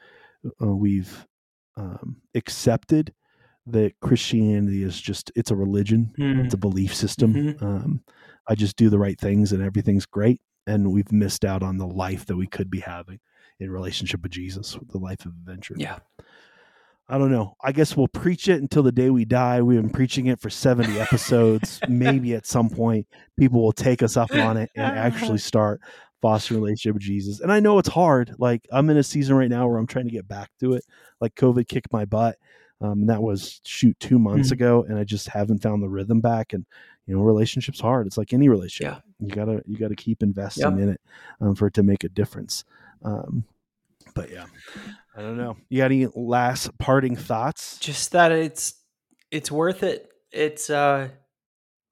[0.60, 1.26] uh, we've
[1.76, 3.12] um, accepted
[3.66, 6.44] that Christianity is just it's a religion, mm.
[6.44, 7.34] it's a belief system.
[7.34, 7.64] Mm-hmm.
[7.64, 8.00] Um,
[8.48, 11.86] I just do the right things and everything's great, and we've missed out on the
[11.86, 13.20] life that we could be having
[13.60, 15.74] in relationship with Jesus, the life of adventure.
[15.78, 15.98] Yeah.
[17.08, 17.56] I don't know.
[17.62, 19.60] I guess we'll preach it until the day we die.
[19.60, 21.80] We've been preaching it for 70 episodes.
[21.88, 23.06] Maybe at some point
[23.38, 25.80] people will take us up on it and actually start
[26.22, 27.40] fostering relationship with Jesus.
[27.40, 28.34] And I know it's hard.
[28.38, 30.84] Like I'm in a season right now where I'm trying to get back to it.
[31.20, 32.36] Like COVID kicked my butt.
[32.82, 34.54] Um, and that was shoot two months mm-hmm.
[34.54, 36.52] ago, and I just haven't found the rhythm back.
[36.52, 36.66] And
[37.06, 38.06] you know, relationships hard.
[38.06, 39.02] It's like any relationship.
[39.20, 39.26] Yeah.
[39.26, 41.00] You gotta you gotta keep investing in it
[41.40, 42.64] um, for it to make a difference.
[43.04, 43.44] Um,
[44.14, 44.46] but yeah,
[45.16, 45.56] I don't know.
[45.68, 47.78] You got any last parting thoughts?
[47.78, 48.74] Just that it's
[49.30, 50.10] it's worth it.
[50.30, 51.08] It's uh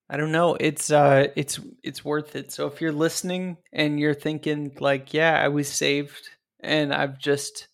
[0.08, 0.56] I don't know.
[0.58, 2.52] It's uh it's it's worth it.
[2.52, 6.30] So if you're listening and you're thinking like, yeah, I was saved
[6.60, 7.68] and I've just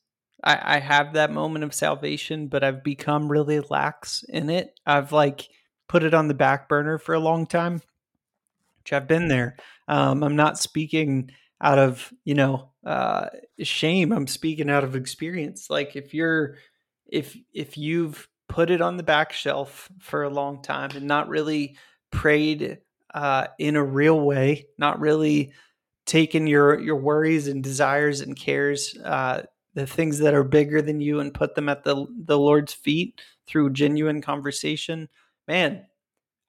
[0.47, 4.79] I, I have that moment of salvation, but I've become really lax in it.
[4.87, 5.49] I've like
[5.89, 7.83] put it on the back burner for a long time.
[8.79, 9.57] Which I've been there.
[9.89, 13.27] Um, I'm not speaking out of, you know, uh
[13.59, 14.13] shame.
[14.13, 15.69] I'm speaking out of experience.
[15.69, 16.57] Like if you're
[17.07, 21.29] if if you've put it on the back shelf for a long time and not
[21.29, 21.77] really
[22.11, 22.79] prayed
[23.13, 25.53] uh, in a real way, not really
[26.05, 29.43] taken your your worries and desires and cares, uh,
[29.77, 33.21] the things that are bigger than you, and put them at the the Lord's feet
[33.47, 35.09] through genuine conversation.
[35.47, 35.87] Man,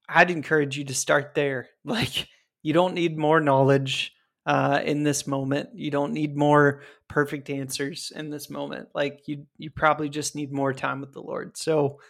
[0.09, 1.69] I'd encourage you to start there.
[1.86, 2.28] Like
[2.63, 4.13] you don't need more knowledge
[4.45, 5.69] uh, in this moment.
[5.73, 8.89] You don't need more perfect answers in this moment.
[8.93, 11.55] Like you, you probably just need more time with the Lord.
[11.55, 12.01] So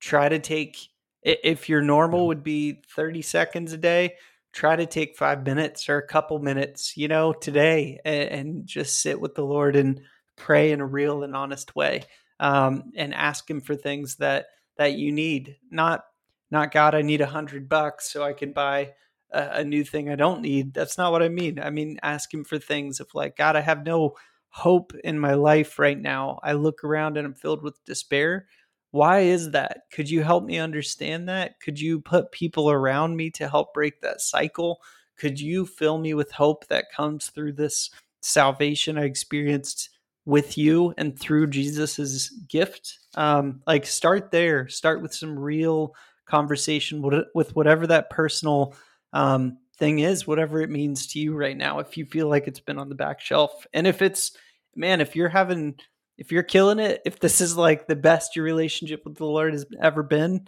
[0.00, 0.76] try to take
[1.22, 4.14] if your normal would be 30 seconds a day,
[4.52, 9.00] try to take five minutes or a couple minutes, you know, today and, and just
[9.00, 10.00] sit with the Lord and
[10.36, 12.04] pray in a real and honest way.
[12.40, 15.56] Um, and ask him for things that that you need.
[15.70, 16.04] Not
[16.50, 18.92] not God, I need a hundred bucks so I can buy
[19.30, 20.74] a, a new thing I don't need.
[20.74, 21.58] That's not what I mean.
[21.60, 24.14] I mean ask him for things of like, God, I have no
[24.48, 26.38] hope in my life right now.
[26.42, 28.46] I look around and I'm filled with despair.
[28.92, 29.82] Why is that?
[29.92, 31.58] Could you help me understand that?
[31.60, 34.80] Could you put people around me to help break that cycle?
[35.18, 39.90] Could you fill me with hope that comes through this salvation I experienced
[40.26, 42.98] with you and through Jesus's gift?
[43.14, 44.68] Um, like, start there.
[44.68, 45.94] Start with some real
[46.26, 47.02] conversation
[47.34, 48.74] with whatever that personal
[49.12, 51.78] um, thing is, whatever it means to you right now.
[51.78, 54.36] If you feel like it's been on the back shelf, and if it's
[54.74, 55.76] man, if you're having
[56.16, 59.52] if you're killing it, if this is like the best your relationship with the Lord
[59.52, 60.46] has ever been,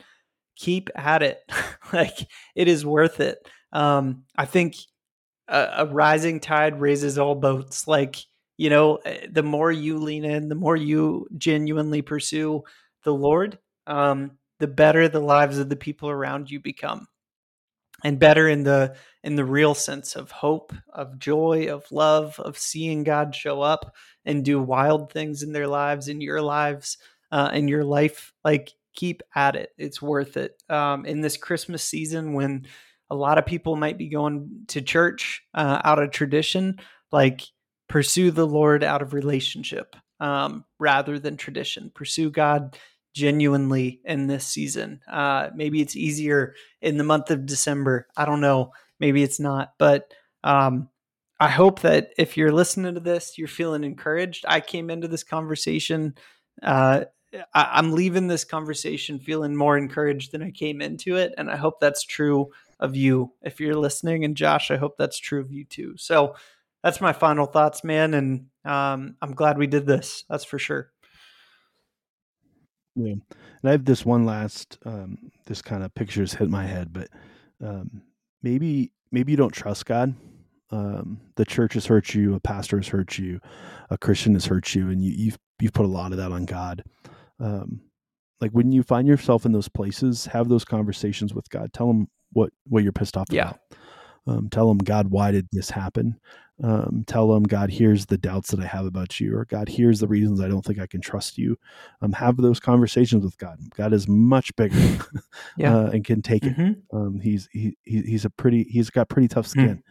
[0.56, 1.40] keep at it.
[1.92, 2.16] like
[2.54, 3.38] it is worth it.
[3.72, 4.76] Um, I think
[5.48, 7.88] a, a, rising tide raises all boats.
[7.88, 8.16] Like,
[8.56, 12.62] you know, eh, the more you lean in, the more you genuinely pursue
[13.04, 17.06] the Lord, um, the better the lives of the people around you become.
[18.04, 18.94] And better in the
[19.24, 23.94] in the real sense of hope, of joy, of love, of seeing God show up
[24.26, 26.98] and do wild things in their lives, in your lives,
[27.32, 29.70] uh, in your life, like keep at it.
[29.78, 30.62] It's worth it.
[30.68, 32.66] Um, in this Christmas season, when
[33.08, 36.78] a lot of people might be going to church uh, out of tradition,
[37.12, 37.42] like
[37.88, 41.90] pursue the Lord out of relationship um, rather than tradition.
[41.94, 42.78] Pursue God
[43.14, 45.00] genuinely in this season.
[45.10, 48.06] Uh, maybe it's easier in the month of December.
[48.16, 48.72] I don't know.
[49.00, 50.12] Maybe it's not, but
[50.44, 50.88] um,
[51.38, 54.44] I hope that if you're listening to this, you're feeling encouraged.
[54.48, 56.14] I came into this conversation.
[56.62, 57.04] Uh,
[57.52, 61.34] I, am leaving this conversation feeling more encouraged than I came into it.
[61.36, 62.48] And I hope that's true
[62.80, 64.24] of you if you're listening.
[64.24, 65.94] And Josh, I hope that's true of you too.
[65.96, 66.36] So
[66.86, 68.14] that's my final thoughts, man.
[68.14, 70.24] And um, I'm glad we did this.
[70.28, 70.90] That's for sure.
[72.94, 73.12] Yeah.
[73.12, 77.08] And I have this one last, um, this kind of pictures hit my head, but
[77.62, 78.02] um,
[78.42, 80.14] maybe, maybe you don't trust God
[80.70, 83.40] um, the church has hurt you, a pastor has hurt you,
[83.90, 86.44] a Christian has hurt you, and you, you've you've put a lot of that on
[86.44, 86.82] God.
[87.38, 87.82] Um,
[88.40, 91.72] like when you find yourself in those places, have those conversations with God.
[91.72, 93.50] Tell him what what you're pissed off yeah.
[93.50, 93.60] about.
[94.28, 96.18] Um, tell him, God, why did this happen?
[96.62, 100.00] Um, tell them, God, here's the doubts that I have about you, or God, here's
[100.00, 101.58] the reasons I don't think I can trust you.
[102.00, 103.58] Um, have those conversations with God.
[103.76, 104.76] God is much bigger,
[105.58, 105.76] yeah.
[105.76, 106.62] uh, and can take mm-hmm.
[106.62, 106.76] it.
[106.92, 109.50] Um, he's he, he's a pretty he's got pretty tough hmm.
[109.60, 109.82] skin.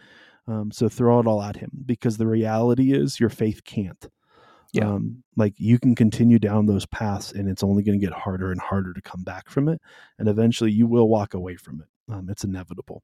[0.47, 0.53] Mm.
[0.53, 4.07] Um, so throw it all at him because the reality is your faith can't.
[4.74, 4.89] Yeah.
[4.89, 8.51] Um, like you can continue down those paths and it's only going to get harder
[8.51, 9.82] and harder to come back from it.
[10.20, 12.13] And eventually you will walk away from it.
[12.13, 13.01] Um, it's inevitable.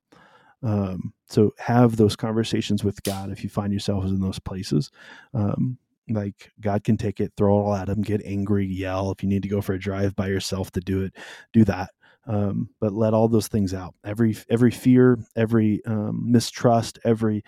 [0.63, 4.91] Um, so have those conversations with God if you find yourselves in those places.
[5.33, 5.77] Um,
[6.09, 9.11] like God can take it, throw it all at him, get angry, yell.
[9.11, 11.15] If you need to go for a drive by yourself to do it,
[11.53, 11.91] do that
[12.27, 17.43] um, but let all those things out every every fear every um, mistrust every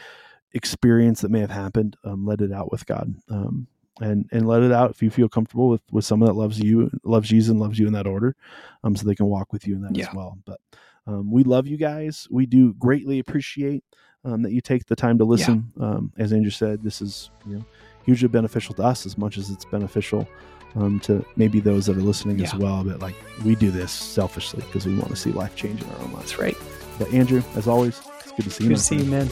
[0.54, 3.68] experience that may have happened um, let it out with god um,
[4.02, 6.90] and and let it out if you feel comfortable with with someone that loves you
[7.04, 8.36] loves jesus and loves you in that order
[8.84, 10.08] um, so they can walk with you in that yeah.
[10.08, 10.60] as well but
[11.08, 13.84] um, we love you guys we do greatly appreciate
[14.24, 16.00] that you take the time to listen yeah.
[16.18, 17.66] as andrew said this is you know
[18.06, 20.28] hugely beneficial to us as much as it's beneficial
[20.76, 22.46] um, to maybe those that are listening yeah.
[22.46, 22.84] as well.
[22.84, 26.00] But like we do this selfishly because we want to see life change in our
[26.00, 26.32] own lives.
[26.32, 26.58] That's right.
[27.00, 28.70] But Andrew, as always, it's good to see you.
[28.70, 29.28] Good to see you, man.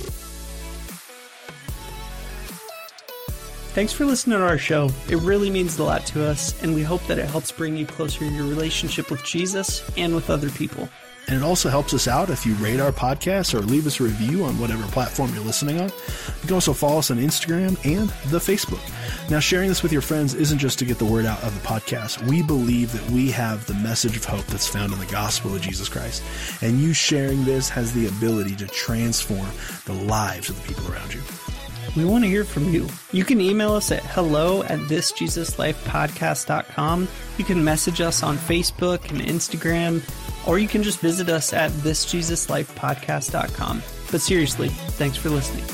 [3.74, 4.90] Thanks for listening to our show.
[5.08, 7.86] It really means a lot to us, and we hope that it helps bring you
[7.86, 10.90] closer in your relationship with Jesus and with other people.
[11.28, 14.04] And it also helps us out if you rate our podcast or leave us a
[14.04, 15.90] review on whatever platform you're listening on.
[15.90, 18.82] You can also follow us on Instagram and the Facebook.
[19.30, 21.68] Now, sharing this with your friends isn't just to get the word out of the
[21.68, 22.22] podcast.
[22.28, 25.62] We believe that we have the message of hope that's found in the gospel of
[25.62, 26.24] Jesus Christ.
[26.62, 29.48] And you sharing this has the ability to transform
[29.86, 31.22] the lives of the people around you.
[31.96, 32.88] We want to hear from you.
[33.12, 37.08] You can email us at hello at thisjesuslifepodcast.com.
[37.38, 40.02] You can message us on Facebook and Instagram,
[40.48, 43.84] or you can just visit us at thisjesuslifepodcast.com.
[44.12, 45.66] But seriously, thanks for listening.